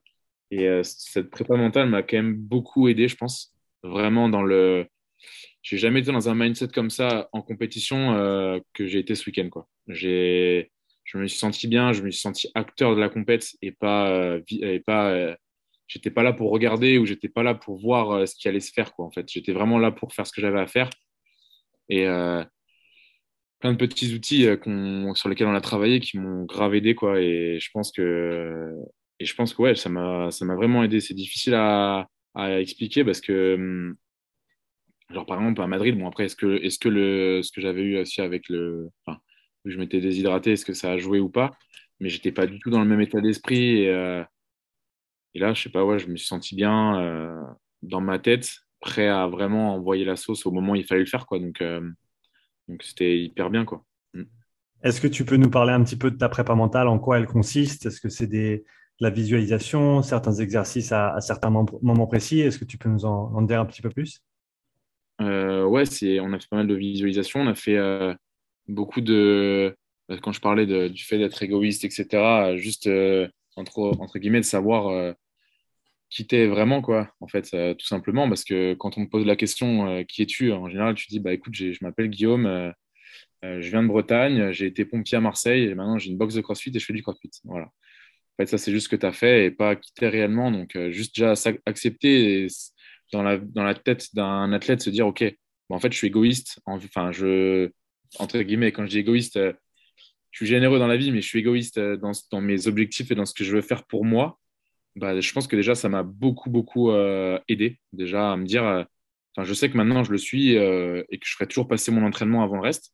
[0.52, 4.88] Et cette prépa mentale m'a quand même beaucoup aidé, je pense, vraiment dans le
[5.64, 9.26] j'ai jamais été dans un mindset comme ça en compétition euh, que j'ai été ce
[9.26, 9.50] week-end.
[9.88, 10.72] J'ai,
[11.06, 14.12] je me suis senti bien, je me suis senti acteur de la compète et pas,
[14.12, 15.36] euh, et pas, euh,
[15.88, 18.74] j'étais pas là pour regarder ou j'étais pas là pour voir ce qui allait se
[18.74, 18.94] faire.
[18.94, 20.90] Quoi, en fait, j'étais vraiment là pour faire ce que j'avais à faire
[21.90, 22.06] et
[23.64, 24.46] plein de petits outils
[25.16, 26.96] sur lesquels on a travaillé qui m'ont grave aidé.
[26.96, 28.76] Quoi, et je pense que,
[29.20, 31.00] et je pense que ouais, ça m'a, ça m'a vraiment aidé.
[31.00, 33.96] C'est difficile à, à expliquer parce que hum,
[35.10, 37.62] Genre, par exemple, à Madrid, bon, après, est-ce que, est -ce que le, ce que
[37.62, 38.90] j'avais eu aussi avec le.
[39.06, 39.20] Enfin,
[39.66, 41.52] je m'étais déshydraté, est-ce que ça a joué ou pas?
[42.00, 43.82] Mais j'étais pas du tout dans le même état d'esprit.
[43.84, 44.24] Et, euh,
[45.36, 47.42] là, je sais pas, ouais, je me suis senti bien euh,
[47.82, 48.50] dans ma tête,
[48.80, 51.40] prêt à vraiment envoyer la sauce au moment où il fallait le faire, quoi.
[51.40, 51.82] Donc, euh,
[52.68, 53.84] donc c'était hyper bien, quoi.
[54.14, 54.24] Mm.
[54.84, 57.18] Est-ce que tu peux nous parler un petit peu de ta prépa mentale, en quoi
[57.18, 57.86] elle consiste?
[57.86, 58.64] Est-ce que c'est des
[59.00, 62.42] la visualisation, certains exercices à, certains moments précis?
[62.42, 64.22] Est-ce que tu peux nous en dire un petit peu plus?
[65.22, 67.42] Euh, ouais, c'est, on a fait pas mal de visualisation.
[67.42, 68.14] On a fait euh,
[68.68, 69.76] beaucoup de.
[70.12, 72.90] Euh, quand je parlais du fait d'être égoïste, etc., juste
[73.56, 75.16] entre, entre guillemets, de savoir
[76.14, 78.28] qui t'es vraiment, quoi, en fait, tout simplement.
[78.28, 81.34] Parce que quand on te pose la question qui es-tu, en général, tu dis bah
[81.34, 82.74] écoute, je m'appelle Guillaume,
[83.44, 86.42] je viens de Bretagne, j'ai été pompier à Marseille, et maintenant j'ai une box de
[86.42, 87.32] crossfit et je fais du crossfit.
[87.44, 87.66] Voilà.
[87.66, 90.52] En fait, ça, c'est juste ce que tu as fait et pas qui t'es réellement.
[90.52, 91.34] Donc, juste déjà
[91.66, 92.48] accepter
[93.12, 95.24] dans la, dans la tête d'un athlète se dire, OK,
[95.70, 96.60] en fait, je suis égoïste.
[96.66, 97.70] Enfin, je,
[98.20, 99.54] entre guillemets, quand je dis égoïste, euh,
[100.32, 103.12] je suis généreux dans la vie, mais je suis égoïste euh, dans, dans mes objectifs
[103.12, 104.40] et dans ce que je veux faire pour moi.
[104.96, 108.64] Bah, je pense que déjà, ça m'a beaucoup, beaucoup euh, aidé déjà à me dire,
[108.64, 112.06] enfin, je sais que maintenant, je le suis et que je ferai toujours passer mon
[112.06, 112.94] entraînement avant le reste.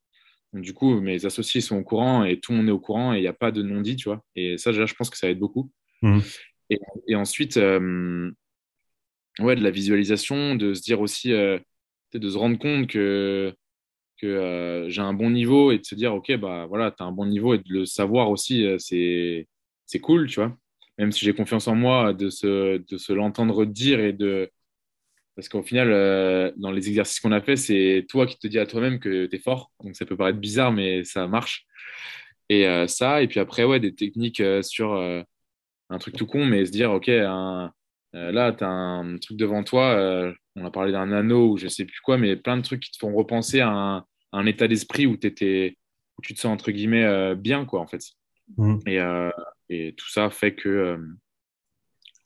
[0.54, 3.14] Donc, du coup, mes associés sont au courant et tout le monde est au courant
[3.14, 4.24] et il n'y a pas de non-dit, tu vois.
[4.36, 5.72] Et ça, déjà, je pense que ça aide beaucoup.
[6.02, 6.20] Mmh.
[6.70, 7.60] Et, et, ensuite,
[9.40, 11.60] ouais, de la visualisation, de se dire aussi, euh,
[12.14, 13.54] de se rendre compte que,
[14.18, 17.06] que euh, j'ai un bon niveau et de se dire, OK, bah voilà, tu as
[17.06, 19.48] un bon niveau et de le savoir aussi, euh, c'est,
[19.86, 20.56] c'est cool, tu vois.
[21.00, 24.52] Même si j'ai confiance en moi, de se, de se l'entendre dire et de,
[25.36, 28.60] Parce qu'au final, euh, dans les exercices qu'on a fait, c'est toi qui te dis
[28.60, 29.72] à toi-même que tu es fort.
[29.82, 31.66] Donc ça peut paraître bizarre, mais ça marche.
[32.50, 34.94] Et euh, ça, et puis après, ouais, des techniques euh, sur
[35.90, 37.72] un truc tout con, mais se dire, OK, là,
[38.14, 40.34] tu as un truc devant toi.
[40.58, 42.92] on a parlé d'un anneau ou je sais plus quoi, mais plein de trucs qui
[42.92, 45.78] te font repenser à un, état d'esprit où, étais,
[46.18, 48.04] où tu te sens, entre guillemets, bien, quoi, en fait.
[48.58, 48.80] Mmh.
[48.88, 49.00] Et,
[49.70, 50.98] et, tout ça fait que,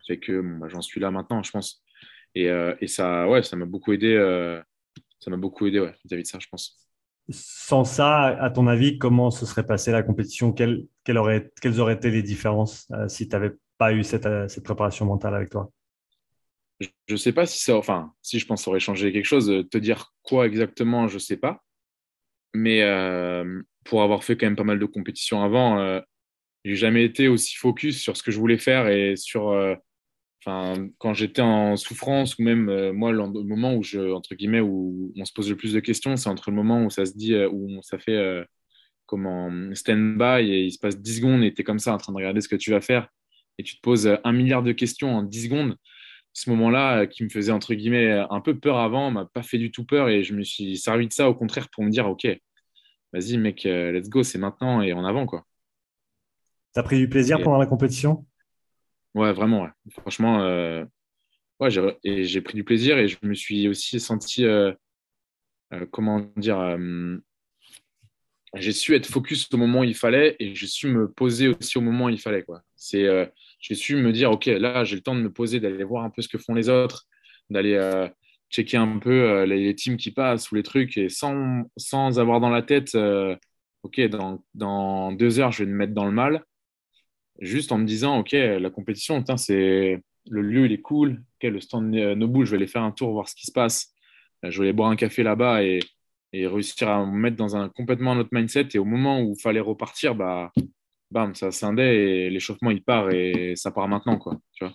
[0.08, 1.84] fait que bah, j'en suis là maintenant, je pense.
[2.36, 4.16] Et, euh, et ça, ouais, ça m'a beaucoup aidé.
[4.16, 4.62] Euh,
[5.20, 6.80] ça m'a beaucoup aidé, ouais, vis-à-vis de ça, je pense.
[7.30, 10.52] Sans ça, à ton avis, comment se serait passée la compétition?
[10.52, 14.64] Quelles, aurait, quelles auraient été les différences euh, si tu n'avais pas eu cette, cette,
[14.64, 15.72] préparation mentale avec toi?
[16.82, 19.26] Je ne sais pas si ça, enfin, si je pense que ça aurait changé quelque
[19.26, 19.66] chose.
[19.72, 21.64] Te dire quoi exactement, je ne sais pas.
[22.54, 22.82] Mais
[23.84, 26.00] pour avoir fait quand même pas mal de compétitions avant, euh,
[26.64, 29.54] j'ai jamais été aussi focus sur ce que je voulais faire et sur
[30.46, 34.60] Enfin, quand j'étais en souffrance ou même euh, moi, le moment où je, entre guillemets,
[34.60, 37.14] où on se pose le plus de questions, c'est entre le moment où ça se
[37.14, 38.44] dit, euh, où ça fait euh,
[39.06, 41.98] comme en stand-by et il se passe 10 secondes et tu es comme ça en
[41.98, 43.08] train de regarder ce que tu vas faire
[43.58, 45.78] et tu te poses un milliard de questions en 10 secondes.
[46.34, 49.72] Ce moment-là, qui me faisait entre guillemets un peu peur avant, m'a pas fait du
[49.72, 52.28] tout peur et je me suis servi de ça au contraire pour me dire, ok,
[53.14, 55.46] vas-y mec, let's go, c'est maintenant et en avant quoi.
[56.74, 58.26] T'as pris du plaisir pendant la compétition?
[59.14, 60.84] Ouais, vraiment, Franchement, euh,
[61.60, 64.74] ouais, j'ai pris du plaisir et je me suis aussi senti, euh,
[65.72, 66.78] euh, comment dire,
[68.56, 71.78] j'ai su être focus au moment où il fallait et j'ai su me poser aussi
[71.78, 72.44] au moment où il fallait.
[72.76, 73.06] C'est,
[73.60, 76.10] j'ai su me dire, OK, là, j'ai le temps de me poser, d'aller voir un
[76.10, 77.06] peu ce que font les autres,
[77.52, 77.80] d'aller
[78.50, 82.50] checker un peu les, teams qui passent ou les trucs et sans, sans avoir dans
[82.50, 82.98] la tête,
[83.84, 86.44] OK, dans, dans deux heures, je vais me mettre dans le mal
[87.40, 91.24] juste en me disant, OK, la compétition, c'est le lieu, il est cool.
[91.42, 93.94] Le stand Nobu, je vais aller faire un tour, voir ce qui se passe.
[94.46, 95.80] Euh, je vais aller boire un café là-bas et,
[96.32, 98.70] et, réussir à me mettre dans un complètement autre mindset.
[98.74, 100.54] Et au moment où il fallait repartir, bah,
[101.12, 104.40] bam, ça scindait et l'échauffement, il part et ça part maintenant, quoi.
[104.54, 104.74] Tu vois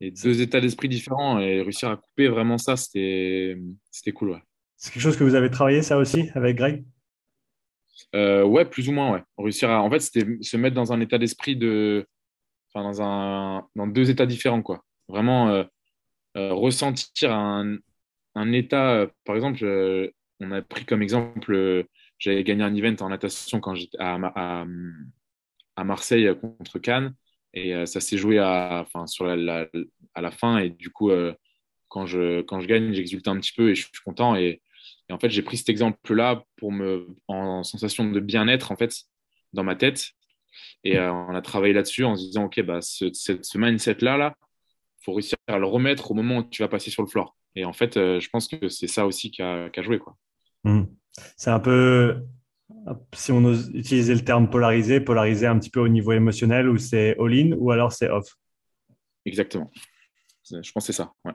[0.00, 3.56] et deux états d'esprit différents et réussir à couper vraiment ça, c'était
[4.14, 4.42] cool, ouais.
[4.76, 6.84] C'est quelque chose que vous avez travaillé, ça aussi, avec Greg?
[8.14, 9.22] Euh, ouais, plus ou moins, ouais.
[9.38, 9.82] Réussir à.
[9.82, 12.06] En fait, c'était se mettre dans un état d'esprit de.
[12.72, 13.68] Enfin, dans, un...
[13.76, 14.84] dans deux états différents, quoi.
[15.08, 15.64] Vraiment euh,
[16.36, 17.76] euh, ressentir un,
[18.34, 19.06] un état.
[19.24, 19.64] par exemple,
[20.40, 21.84] on a pris comme exemple,
[22.18, 24.64] j'avais gagné un event en natation quand j'étais à,
[25.76, 27.14] à, Marseille contre Cannes.
[27.52, 29.66] Et ça s'est joué à, enfin, sur la,
[30.14, 30.58] à la fin.
[30.58, 31.10] Et du coup,
[31.88, 34.36] quand, je, quand je gagne, j'exulte un petit peu et je suis content.
[34.36, 34.62] Et
[35.10, 38.94] et en fait, j'ai pris cet exemple-là pour me, en sensation de bien-être, en fait,
[39.52, 40.10] dans ma tête.
[40.84, 44.36] Et euh, on a travaillé là-dessus en se disant, OK, bah, ce, ce, mindset-là, là,
[45.04, 47.36] faut réussir à le remettre au moment où tu vas passer sur le floor.
[47.56, 49.98] Et en fait, euh, je pense que c'est ça aussi qui a, joué.
[49.98, 50.16] Quoi.
[50.62, 50.84] Mmh.
[51.36, 52.22] C'est un peu,
[53.12, 56.78] si on ose utiliser le terme polarisé, polarisé un petit peu au niveau émotionnel, où
[56.78, 58.36] c'est all-in ou alors c'est off?
[59.26, 59.72] Exactement.
[60.48, 61.12] Je pense que c'est ça.
[61.24, 61.32] Ouais.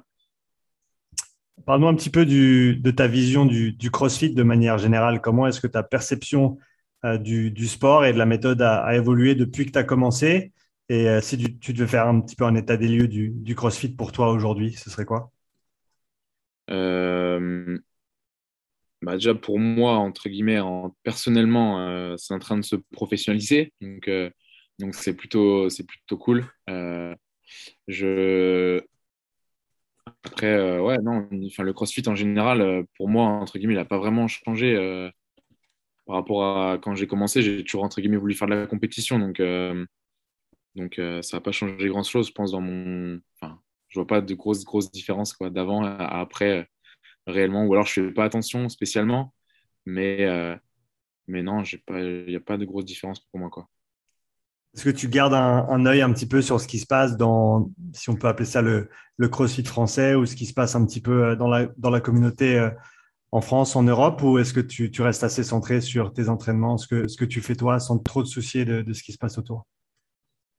[1.63, 5.21] Parle-nous un petit peu de ta vision du, CrossFit de manière générale.
[5.21, 6.57] Comment est-ce que ta perception
[7.05, 10.51] euh, du, sport et de la méthode a, évolué depuis que tu as commencé?
[10.89, 13.89] Et euh, si tu, devais faire un petit peu un état des lieux du, CrossFit
[13.89, 15.31] pour toi aujourd'hui, ce serait quoi?
[16.69, 17.79] Euh,
[19.01, 20.59] bah Déjà, pour moi, entre guillemets,
[21.03, 23.73] personnellement, c'est en train de se professionnaliser.
[23.81, 24.09] Donc,
[24.77, 26.45] donc c'est plutôt, plutôt cool.
[27.87, 28.81] je,
[30.23, 33.77] après, euh, ouais, non, enfin, le crossfit en général, euh, pour moi, entre guillemets, il
[33.77, 35.09] n'a pas vraiment changé euh,
[36.05, 37.41] par rapport à quand j'ai commencé.
[37.41, 39.19] J'ai toujours, entre guillemets, voulu faire de la compétition.
[39.19, 39.41] Donc,
[40.75, 43.19] donc ça n'a pas changé grand-chose, je pense, dans mon.
[43.39, 46.69] Enfin, je vois pas de grosses, grosses différences quoi, d'avant à après,
[47.27, 47.65] réellement.
[47.65, 49.33] Ou alors, je ne fais pas attention spécialement.
[49.85, 50.27] Mais,
[51.27, 53.49] mais non, il n'y a pas de grosses différences pour moi.
[53.49, 53.69] Quoi.
[54.75, 57.71] Est-ce que tu gardes un, œil un petit peu sur ce qui se passe dans,
[57.93, 58.89] si on peut appeler ça le,
[59.29, 62.69] crossfit français, ou ce qui se passe un petit peu euh, dans la, communauté euh,
[63.31, 66.87] en France, en Europe, ou est-ce que tu, restes assez centré sur tes entraînements, ce
[66.87, 69.37] que, ce que tu fais toi, sans trop te soucier de, ce qui se passe
[69.37, 69.65] autour?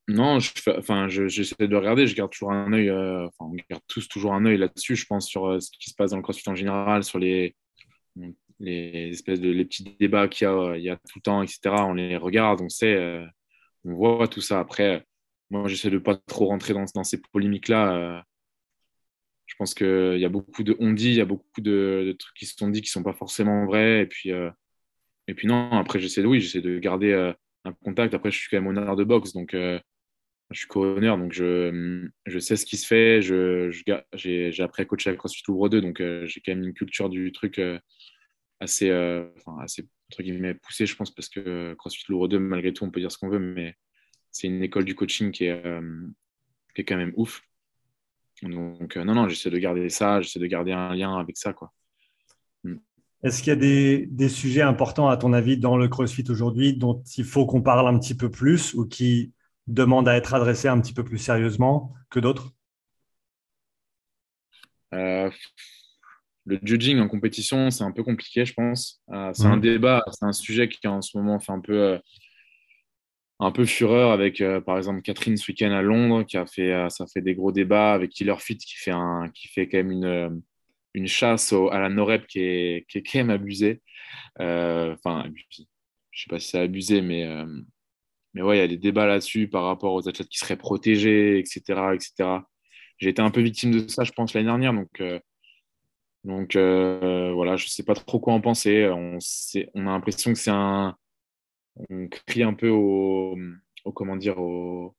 [0.09, 3.83] Non, je enfin, j'essaie de regarder, je garde toujours un œil, euh, enfin, on garde
[3.87, 6.49] tous toujours un œil là-dessus, je pense, sur ce qui se passe dans le crossfit
[6.49, 7.55] en général, sur les,
[8.61, 11.61] espèces de les petits débats qu'il y a tout le temps, etc.
[11.81, 13.27] On les regarde, on sait
[13.87, 14.61] on voit tout ça.
[14.61, 15.07] Après,
[15.51, 17.97] moi, j'essaie de pas trop rentrer dans, ces polémiques-là.
[17.97, 18.21] Euh.
[19.47, 22.37] Je pense qu'il y a beaucoup de on dit, il y a beaucoup de, trucs
[22.37, 24.03] qui se sont dit qui sont pas forcément vrais.
[24.03, 24.51] Et puis, euh,
[25.29, 27.33] et puis non, après, j'essaie de, oui, j'essaie de garder euh,
[27.65, 28.15] un contact.
[28.15, 29.33] Après, je suis quand même honneur de boxe.
[29.35, 29.81] Donc, je
[30.53, 33.23] suis co-owner, donc je, je, sais ce qui se fait.
[33.23, 33.71] Je,
[34.15, 37.33] j'ai, appris à coacher à CrossFit Louvre 2, donc j'ai quand même une culture du
[37.33, 37.61] truc
[38.61, 38.91] assez,
[39.37, 42.91] enfin, assez entre guillemets, poussée, je pense, parce que CrossFit Louvre 2, malgré tout, on
[42.91, 43.77] peut dire ce qu'on veut, mais
[44.31, 45.63] c'est une école du coaching qui est,
[46.75, 47.43] qui est quand même ouf.
[48.43, 51.73] Donc, non, non, j'essaie de garder ça, j'essaie de garder un lien avec ça, quoi.
[52.65, 52.77] Mm.
[53.23, 56.77] Est-ce qu'il y a des, des, sujets importants, à ton avis, dans le CrossFit aujourd'hui
[56.77, 59.33] dont il faut qu'on parle un petit peu plus ou qui
[59.67, 62.53] demandent à être adressés un petit peu plus sérieusement que d'autres?
[64.95, 65.31] Euh,
[66.47, 69.03] Le judging en compétition, c'est un peu compliqué, je pense.
[69.13, 69.61] Euh, c'est un mmh.
[69.61, 71.99] débat, c'est un sujet qui en ce moment fait un peu, euh,
[73.41, 77.07] un peu fureur avec, par exemple, Catherine ce week-end à Londres, qui a fait, ça
[77.07, 80.43] fait des gros débats avec Killer Fit, qui fait, un, qui fait quand même une
[80.95, 83.83] une chasse à la Norep qui est, qui est quand même abusée.
[84.39, 85.67] Enfin, je ne
[86.15, 87.29] sais pas si c'est abusé, mais,
[88.37, 91.39] mais ouais, il y a des débats là-dessus par rapport aux athlètes qui seraient protégés,
[91.39, 91.61] etc.
[91.95, 92.41] etc.
[92.99, 94.75] J'ai été un peu victime de ça, je pense, l'année dernière.
[94.75, 95.03] Donc,
[96.27, 98.87] donc voilà, je ne sais pas trop quoi en penser.
[98.89, 99.19] On,
[99.75, 100.97] on a l'impression que c'est un.
[101.91, 103.39] On crie un peu au.
[103.85, 104.95] au comment dire au...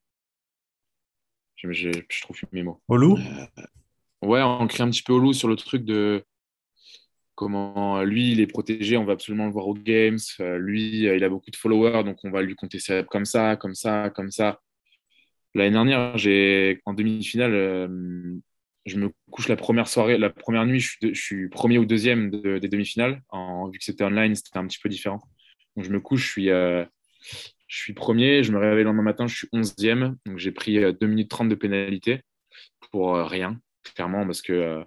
[1.55, 2.81] Je, je, je trouve mes mots.
[2.87, 3.17] Au loup?
[4.21, 6.23] Ouais, on crée un petit peu au loup sur le truc de
[7.35, 10.17] comment lui, il est protégé, on va absolument le voir aux games.
[10.39, 13.75] Euh, lui, il a beaucoup de followers, donc on va lui compter comme ça, comme
[13.75, 14.59] ça, comme ça.
[15.53, 17.87] L'année dernière, j'ai en demi-finale, euh,
[18.87, 22.67] je me couche la première soirée, la première nuit, je suis, premier ou deuxième des
[22.67, 23.21] demi-finales.
[23.29, 25.21] En, vu que c'était online, c'était un petit peu différent.
[25.75, 26.85] Donc je me couche, je suis, euh,
[27.95, 30.17] premier, je me réveille le lendemain matin, je suis onzième.
[30.25, 32.21] Donc j'ai pris 2 minutes 30 de pénalité
[32.91, 33.59] pour rien
[33.93, 34.83] clairement, parce que, euh,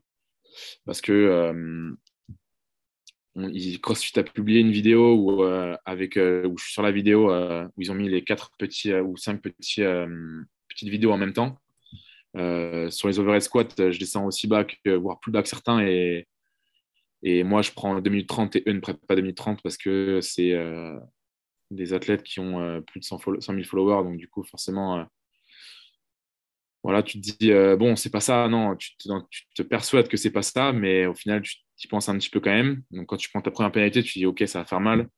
[0.85, 1.93] parce que euh,
[3.83, 7.83] CrossFit a publié une vidéo où, euh, avec, où je suis sur la vidéo où
[7.83, 9.85] ils ont mis les quatre petits ou cinq petites
[10.83, 11.59] vidéos en même temps.
[12.35, 15.81] Sur les overhead squats, je descends aussi bas, que, voire plus bas que certains.
[15.81, 16.27] Et,
[17.45, 19.77] moi, je prends 2 minutes 30 et eux ne prennent pas 2 minutes 30 parce
[19.77, 20.55] que c'est
[21.71, 24.05] des athlètes qui ont plus de 100, 000 followers.
[24.05, 25.07] Donc, du coup, forcément,
[26.83, 30.31] voilà, tu te dis, euh, bon, c'est pas ça, non, tu te, persuades que c'est
[30.31, 32.83] pas ça, mais au final, tu y penses un petit peu quand même.
[32.91, 35.09] Donc, quand tu prends ta première pénalité, tu dis, OK, ça va faire mal.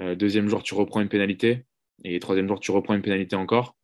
[0.00, 1.64] Euh, deuxième jour, tu reprends une pénalité.
[2.04, 3.75] Et troisième jour, tu reprends une pénalité encore.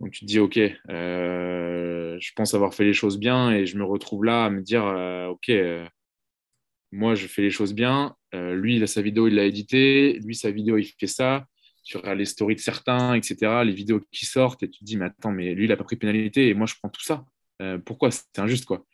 [0.00, 3.78] Donc, tu te dis, OK, euh, je pense avoir fait les choses bien et je
[3.78, 4.84] me retrouve là à me dire,
[5.30, 5.50] OK,
[6.92, 8.14] moi, je fais les choses bien.
[8.32, 10.18] lui, il a sa vidéo, il l'a édité.
[10.24, 11.46] Lui, sa vidéo, il fait ça
[11.86, 14.96] tu regardes les stories de certains, etc., les vidéos qui sortent, et tu te dis,
[14.96, 17.24] mais attends, mais lui, il n'a pas pris pénalité, et moi, je prends tout ça.
[17.62, 18.10] Euh, pourquoi?
[18.10, 18.84] C'est injuste, quoi.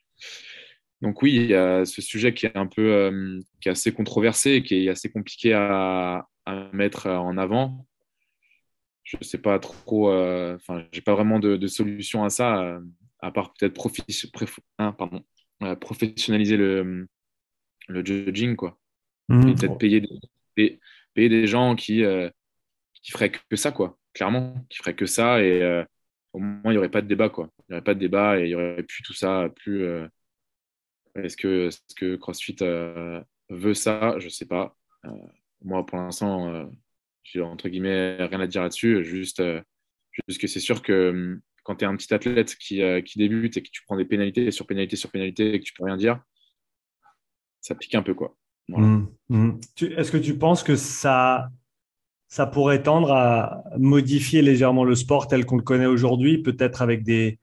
[1.00, 3.92] Donc oui, il y a ce sujet qui est un peu, euh, qui est assez
[3.92, 6.28] controversé, qui est assez compliqué à,
[6.72, 7.86] mettre en avant.
[9.04, 12.80] Je ne sais pas trop, euh, enfin, j'ai pas vraiment de, solution à ça,
[13.20, 13.90] à part peut-être
[14.78, 14.94] hein,
[15.80, 17.08] professionnaliser le,
[17.88, 18.78] le judging, quoi.
[19.28, 19.54] Mmh.
[19.54, 20.00] Peut-être payer
[20.56, 20.80] des,
[21.14, 22.04] payer des gens qui,
[23.02, 25.42] qui ferait que ça, quoi, clairement, qui ferait que ça.
[25.42, 25.84] Et euh,
[26.32, 27.50] au moins, il n'y aurait pas de débat, quoi.
[27.58, 29.48] Il n'y aurait pas de débat et il n'y aurait plus tout ça.
[29.56, 30.06] Plus, euh,
[31.16, 34.18] est-ce, que, est que CrossFit euh, veut ça?
[34.18, 34.76] Je ne sais pas.
[35.62, 36.70] moi, pour l'instant,
[37.22, 39.04] j'ai entre guillemets rien à dire là-dessus.
[39.04, 39.42] Juste,
[40.28, 43.56] juste que c'est sûr que hum, quand tu es un petit athlète qui, qui, débute
[43.56, 45.96] et que tu prends des pénalités sur pénalités sur pénalités et que tu peux rien
[45.96, 46.20] dire,
[47.60, 48.36] ça pique un peu, quoi.
[48.68, 49.50] Mmh, mmh.
[49.96, 51.48] Est-ce que tu penses que ça
[52.32, 57.02] ça pourrait tendre à modifier légèrement le sport tel qu'on le connaît aujourd'hui, peut-être avec
[57.02, 57.38] des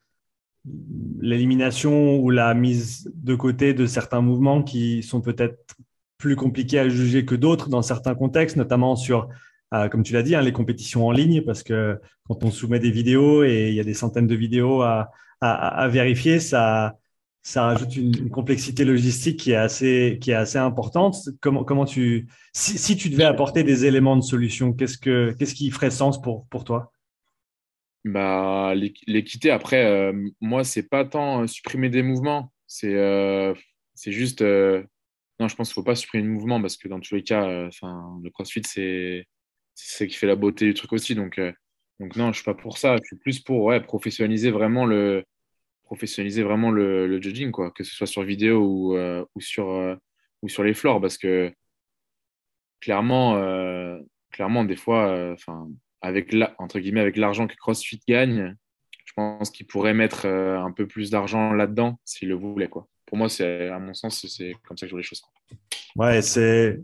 [1.21, 5.75] l'élimination ou la mise de côté de certains mouvements qui sont peut-être
[6.17, 9.29] plus compliqués à juger que d'autres dans certains contextes, notamment sur,
[9.73, 12.79] euh, comme tu l'as dit, hein, les compétitions en ligne, parce que quand on soumet
[12.79, 15.11] des vidéos et il y a des centaines de vidéos à,
[15.41, 16.97] à vérifier, ça,
[17.41, 21.15] ça rajoute une, complexité logistique qui est assez, qui est assez importante.
[21.41, 25.71] Comment, comment tu, si, tu devais apporter des éléments de solution, qu'est-ce, que, qu'est-ce qui
[25.71, 26.91] ferait sens pour, pour toi?
[28.05, 33.53] Bah, L'équité, après, euh, moi, c'est pas tant euh, supprimer des mouvements, c'est, euh,
[33.95, 34.41] c'est juste.
[34.41, 37.23] non, je pense qu'il ne faut pas supprimer de mouvements parce que dans tous les
[37.23, 39.25] cas, le crossfit, c'est,
[39.83, 41.15] c'est ce qui fait la beauté du truc aussi.
[41.15, 41.39] Donc,
[41.99, 42.97] donc non, je ne suis pas pour ça.
[42.97, 45.23] Je suis plus pour ouais, professionnaliser vraiment le
[45.89, 49.95] professionnaliser vraiment le, judging, quoi, que ce soit sur vidéo ou, euh, ou, sur, euh,
[50.43, 51.51] ou sur les floors, parce que
[52.79, 53.97] clairement, euh,
[54.29, 55.35] clairement des fois,
[56.01, 58.55] avec la, entre guillemets, avec l'argent que CrossFit gagne,
[59.03, 62.69] je pense qu'il pourrait mettre un peu plus d'argent là-dedans s'il le voulait.
[62.69, 62.87] Quoi.
[63.07, 65.23] Pour moi, à mon sens, c'est comme ça que je vois les choses.
[65.95, 66.79] Ouais, c'est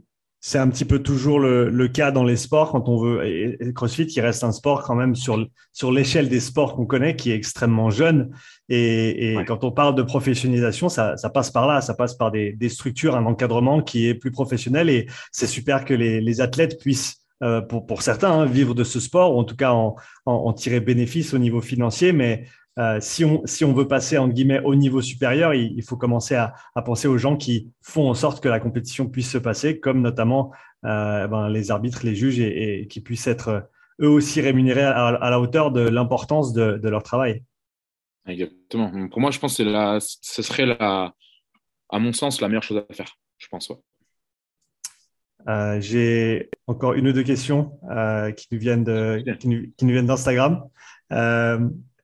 [0.48, 3.26] c'est un petit peu toujours le, cas dans les sports quand on veut.
[3.26, 5.44] Et, CrossFit, il reste un sport quand même sur,
[5.74, 8.30] sur l'échelle des sports qu'on connaît qui est extrêmement jeune.
[8.70, 13.16] Et, quand on parle de professionnalisation, ça, passe par là, ça passe par des, structures,
[13.16, 14.92] un encadrement qui est plus professionnel.
[14.92, 19.00] Et c'est super que les, athlètes puissent, euh, pour, pour certains, hein, vivre de ce
[19.00, 19.96] sport ou en tout cas en,
[20.28, 22.12] en tirer bénéfice au niveau financier.
[22.12, 22.46] Mais
[22.78, 26.36] euh, si, on, si on veut passer en guillemets au niveau supérieur, il, faut commencer
[26.36, 26.54] à,
[26.84, 30.52] penser aux gens qui font en sorte que la compétition puisse se passer, comme notamment
[30.84, 33.62] euh, ben, les arbitres, les juges, et, qui puissent être euh,
[34.02, 37.44] eux aussi rémunérés à, la hauteur de l'importance de, leur travail.
[38.28, 39.08] Exactement.
[39.08, 41.14] Pour moi, je pense que la, ce serait, la,
[41.90, 43.18] à mon sens, la meilleure chose à faire.
[43.38, 43.72] Je pense.
[45.80, 47.80] J'ai encore une ou deux questions
[48.36, 50.68] qui nous viennent de, qui nous, viennent d'Instagram.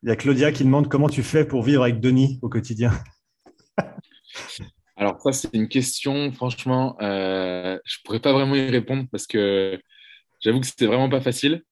[0.04, 2.92] Il y a Claudia qui demande comment tu fais pour vivre avec Denis au quotidien.
[4.96, 9.28] Alors ça, c'est une question, franchement, euh, je ne pourrais pas vraiment y répondre parce
[9.28, 9.80] que
[10.40, 11.64] j'avoue que c'était vraiment pas facile.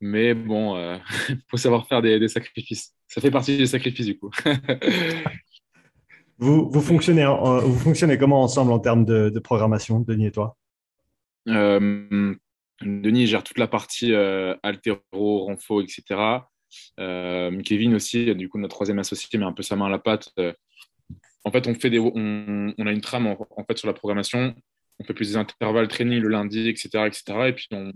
[0.00, 0.98] Mais bon, il euh,
[1.50, 2.94] faut savoir faire des, sacrifices.
[3.06, 4.30] Ça fait partie des sacrifices du coup.
[6.38, 10.56] vous, vous, fonctionnez, vous fonctionnez comment ensemble en termes de, programmation, Denis et toi?
[11.48, 12.34] Euh,
[12.82, 16.02] Denis gère toute la partie altéro, renfo, etc.
[17.00, 19.98] Euh, Kevin aussi, du coup, notre troisième associé, met un peu sa main à la
[19.98, 20.30] pâte.
[20.38, 20.52] Euh,
[21.44, 24.54] en fait, on, fait des, on, a une trame en, fait, sur la programmation.
[24.98, 27.06] On fait plus des intervalles training le lundi, etc.
[27.06, 27.22] etc.
[27.48, 27.92] et puis, on,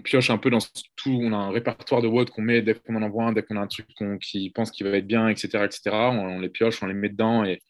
[0.00, 0.58] pioche un peu dans
[0.96, 1.20] tout.
[1.22, 3.56] On a un répertoire de WOD qu'on met dès qu'on en envoie un, dès qu'on
[3.56, 3.86] a un truc
[4.22, 5.64] qui pense qu'il va être bien, etc.
[5.64, 5.90] etc.
[5.90, 7.60] On, les pioche, on les met dedans et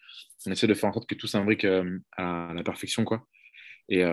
[0.47, 3.05] on essaie de faire en sorte que tout s'imbrique euh, à la perfection.
[3.05, 3.27] quoi.
[3.89, 4.05] Et,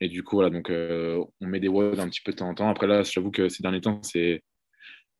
[0.00, 2.54] et, du coup, voilà, donc on met des WOD un petit peu de temps en
[2.54, 2.68] temps.
[2.68, 4.42] Après, là, j'avoue que ces derniers temps, c'est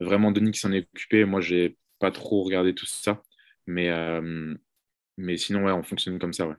[0.01, 1.25] vraiment Denis qui s'en est occupé.
[1.25, 3.23] Moi, j'ai pas trop regardé tout ça.
[3.67, 4.55] Mais, euh,
[5.17, 6.49] mais sinon, ouais, on fonctionne comme ça.
[6.49, 6.55] Ouais.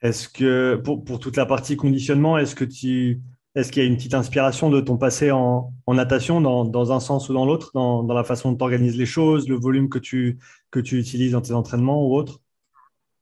[0.00, 3.20] Est-ce que pour, pour, toute la partie conditionnement, est-ce que tu
[3.54, 6.90] est-ce qu'il y a une petite inspiration de ton passé en, en natation dans, dans,
[6.90, 9.56] un sens ou dans l'autre, dans, dans, la façon dont tu organises les choses, le
[9.56, 10.38] volume que tu,
[10.70, 12.40] que tu utilises dans tes entraînements ou autre?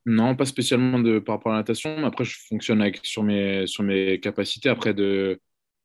[0.07, 2.05] Non, pas spécialement de, par rapport à la natation.
[2.07, 4.69] Après, je fonctionne avec, sur, mes, sur mes capacités.
[4.69, 5.41] Après, de,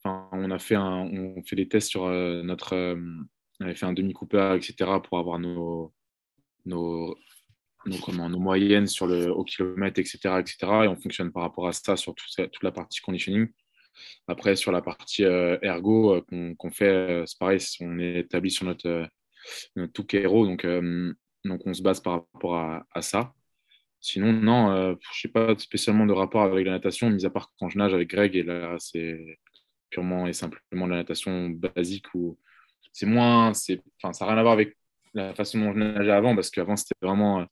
[0.06, 2.96] on a fait des tests sur euh, notre, euh,
[3.60, 5.00] on avait fait un demi Cooper, etc.
[5.04, 5.94] pour avoir nos,
[6.66, 7.16] nos,
[7.86, 10.58] moyennes sur le au kilomètre, etc., etc.
[10.84, 13.48] Et on fonctionne par rapport à ça sur toute la partie conditioning.
[14.28, 16.22] Après, sur la partie euh, ergo
[16.58, 19.08] qu'on fait, c'est pareil, on est établi sur notre,
[19.76, 20.66] notre hero, donc,
[21.66, 23.34] on se base par rapport à, à ça.
[24.02, 27.70] Sinon, non, je n'ai pas spécialement de rapport avec la natation, mis à part quand
[27.70, 29.40] je nage avec Greg, et là, c'est
[29.90, 32.38] purement et simplement de la natation basique où
[32.96, 34.78] c'est moins, c'est, enfin, ça n'a rien à voir avec
[35.14, 37.46] la façon dont je nageais avant parce qu'avant c'était vraiment, euh,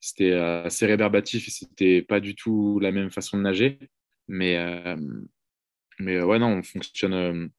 [0.00, 3.78] c'était euh, assez réverbatif et c'était pas du tout la même façon de nager.
[4.28, 4.96] Mais, euh,
[5.98, 7.50] mais ouais, non, on fonctionne,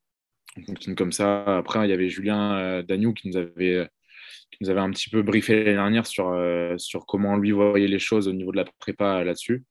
[0.57, 1.57] on fonctionne comme ça.
[1.57, 3.88] Après, il y avait Julien Dagnou qui nous avait
[4.51, 6.36] qui nous avait un petit peu briefé l'année dernière sur,
[6.77, 9.63] sur comment lui voyait les choses au niveau de la prépa là-dessus.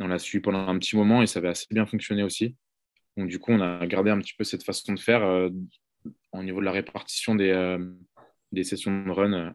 [0.00, 2.56] On l'a suivi pendant un petit moment et ça avait assez bien fonctionné aussi.
[3.18, 5.50] Donc, du coup, on a gardé un petit peu cette façon de faire euh,
[6.32, 7.78] au niveau de la répartition des, euh,
[8.52, 9.50] des sessions de run euh,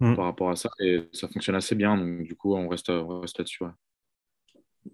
[0.00, 0.16] mm.
[0.16, 0.68] par rapport à ça.
[0.80, 1.96] Et ça fonctionne assez bien.
[1.96, 3.64] Donc, du coup, on reste, reste là-dessus.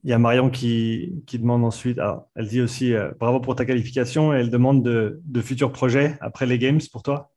[0.04, 1.98] Il y a Marion qui, qui demande ensuite,
[2.36, 6.46] elle dit aussi bravo pour ta qualification et elle demande de, de futurs projets après
[6.46, 7.30] les Games pour toi?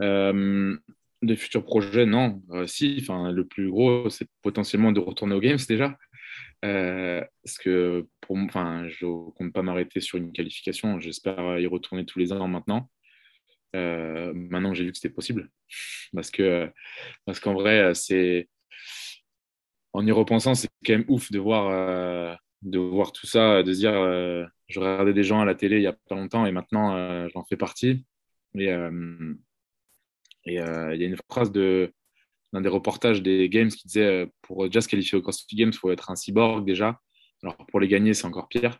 [0.00, 2.42] De futurs projets, non.
[2.66, 5.96] si, enfin, le plus gros, c'est potentiellement de retourner aux Games déjà.
[6.64, 10.98] Euh, parce que pour enfin, je ne compte pas m'arrêter sur une qualification.
[11.00, 12.90] J'espère y retourner tous les ans maintenant.
[13.76, 15.50] Euh, maintenant j'ai vu que c'était possible.
[16.12, 16.70] Parce que
[17.24, 18.48] parce qu'en vrai, c'est
[19.92, 23.72] en y repensant, c'est quand même ouf de voir, euh, de voir tout ça, de
[23.72, 23.92] se dire
[24.68, 27.44] je regardais des gens à la télé il n'y a pas longtemps et maintenant j'en
[27.44, 28.04] fais partie.
[28.54, 28.64] Et
[30.46, 31.92] il y a une phrase de,
[32.52, 35.70] dans des reportages des Games qui disait euh, pour déjà se qualifier au CrossFit Games,
[35.72, 37.00] il faut être un cyborg déjà.
[37.42, 38.78] Alors pour les gagner, c'est encore pire.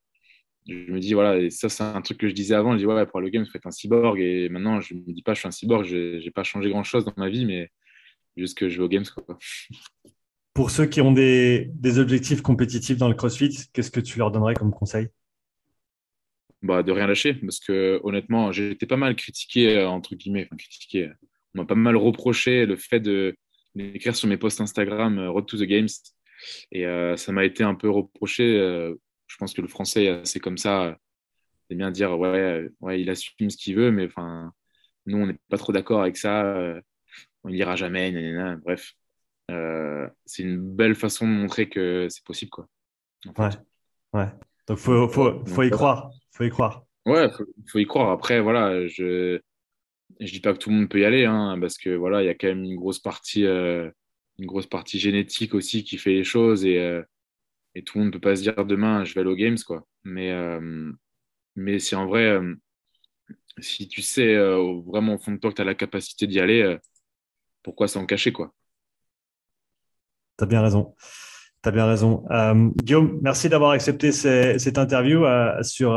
[0.66, 2.72] Je me dis, voilà, et ça, c'est un truc que je disais avant.
[2.72, 4.20] Je dis, ouais, pour le Games, il faut être un cyborg.
[4.20, 6.84] Et maintenant, je me dis pas, je suis un cyborg, je n'ai pas changé grand
[6.84, 7.70] chose dans ma vie, mais
[8.36, 9.06] juste que je vais aux Games.
[9.06, 9.38] Quoi.
[10.52, 14.30] Pour ceux qui ont des, des objectifs compétitifs dans le CrossFit, qu'est-ce que tu leur
[14.30, 15.08] donnerais comme conseil?
[16.60, 20.46] Bah, de rien lâcher parce que honnêtement j'ai été pas mal critiqué euh, entre guillemets
[20.46, 21.08] enfin critiqué
[21.54, 23.36] on m'a pas mal reproché le fait de
[23.78, 25.88] d'écrire sur mes posts Instagram euh, Road to the Games.
[26.72, 28.58] Et euh, ça m'a été un peu reproché.
[28.58, 28.94] Euh,
[29.26, 30.98] je pense que le français, c'est comme ça.
[31.68, 34.52] C'est bien dire, ouais, ouais, il assume ce qu'il veut, mais enfin,
[35.06, 36.80] nous, on n'est pas trop d'accord avec ça.
[37.44, 38.56] on n'ira jamais.
[38.64, 38.94] Bref,
[40.24, 42.50] c'est une belle façon de montrer que c'est possible.
[42.50, 42.68] Quoi.
[43.36, 43.50] Ouais,
[44.14, 44.28] ouais.
[44.66, 46.10] Donc, faut, faut, faut y croire.
[46.30, 46.86] Faut y croire.
[47.04, 48.10] Ouais, faut, faut y croire.
[48.10, 49.38] Après, voilà, je
[50.20, 52.26] je dis pas que tout le monde peut y aller, hein, parce que voilà, il
[52.26, 53.90] y a quand même une grosse partie, euh,
[54.38, 57.02] une grosse partie génétique aussi qui fait les choses et, euh,
[57.86, 59.86] tout le monde ne peut pas se dire demain je vais aller aux games quoi.
[60.02, 60.90] Mais euh,
[61.54, 62.36] mais c'est en vrai,
[63.60, 66.76] si tu sais vraiment au fond de toi que tu as la capacité d'y aller,
[67.62, 68.52] pourquoi s'en cacher quoi?
[70.38, 70.96] Tu as bien raison.
[71.62, 72.24] Tu as bien raison.
[72.82, 75.24] Guillaume, merci d'avoir accepté cette interview
[75.62, 75.96] sur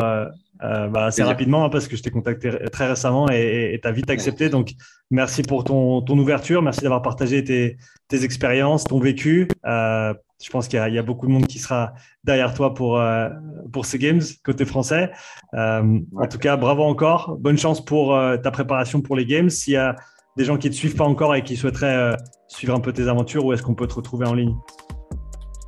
[0.63, 3.91] euh, bah, assez rapidement hein, parce que je t'ai contacté très récemment et tu as
[3.91, 4.49] vite accepté.
[4.49, 4.73] Donc,
[5.09, 6.61] merci pour ton, ton ouverture.
[6.61, 9.47] Merci d'avoir partagé tes, tes, expériences, ton vécu.
[9.65, 11.93] Euh, je pense qu'il y, y, a beaucoup de monde qui sera
[12.23, 13.29] derrière toi pour, euh,
[13.71, 15.11] pour ces games côté français.
[15.53, 17.37] En tout cas, bravo encore.
[17.39, 19.49] Bonne chance pour ta préparation pour les games.
[19.49, 19.95] S'il y a
[20.37, 22.15] des gens qui ne te suivent pas encore et qui souhaiteraient
[22.47, 24.55] suivre un peu tes aventures, où est-ce qu'on peut te retrouver en ligne?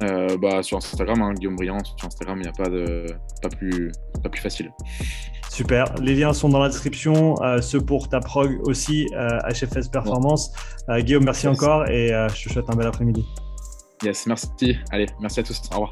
[0.04, 3.08] Euh, bah, sur Instagram, hein, Guillaume Briand, sur Instagram, il n'y a pas, de,
[3.42, 3.92] pas, plus,
[4.22, 4.72] pas plus facile.
[5.50, 5.94] Super.
[6.02, 10.52] Les liens sont dans la description, euh, ceux pour ta prog aussi, HFS euh, Performance.
[11.00, 13.26] Guillaume, merci encore et je te souhaite un bel après-midi.
[14.04, 14.78] Yes, merci.
[14.92, 15.62] Allez, merci à tous.
[15.72, 15.92] Au revoir.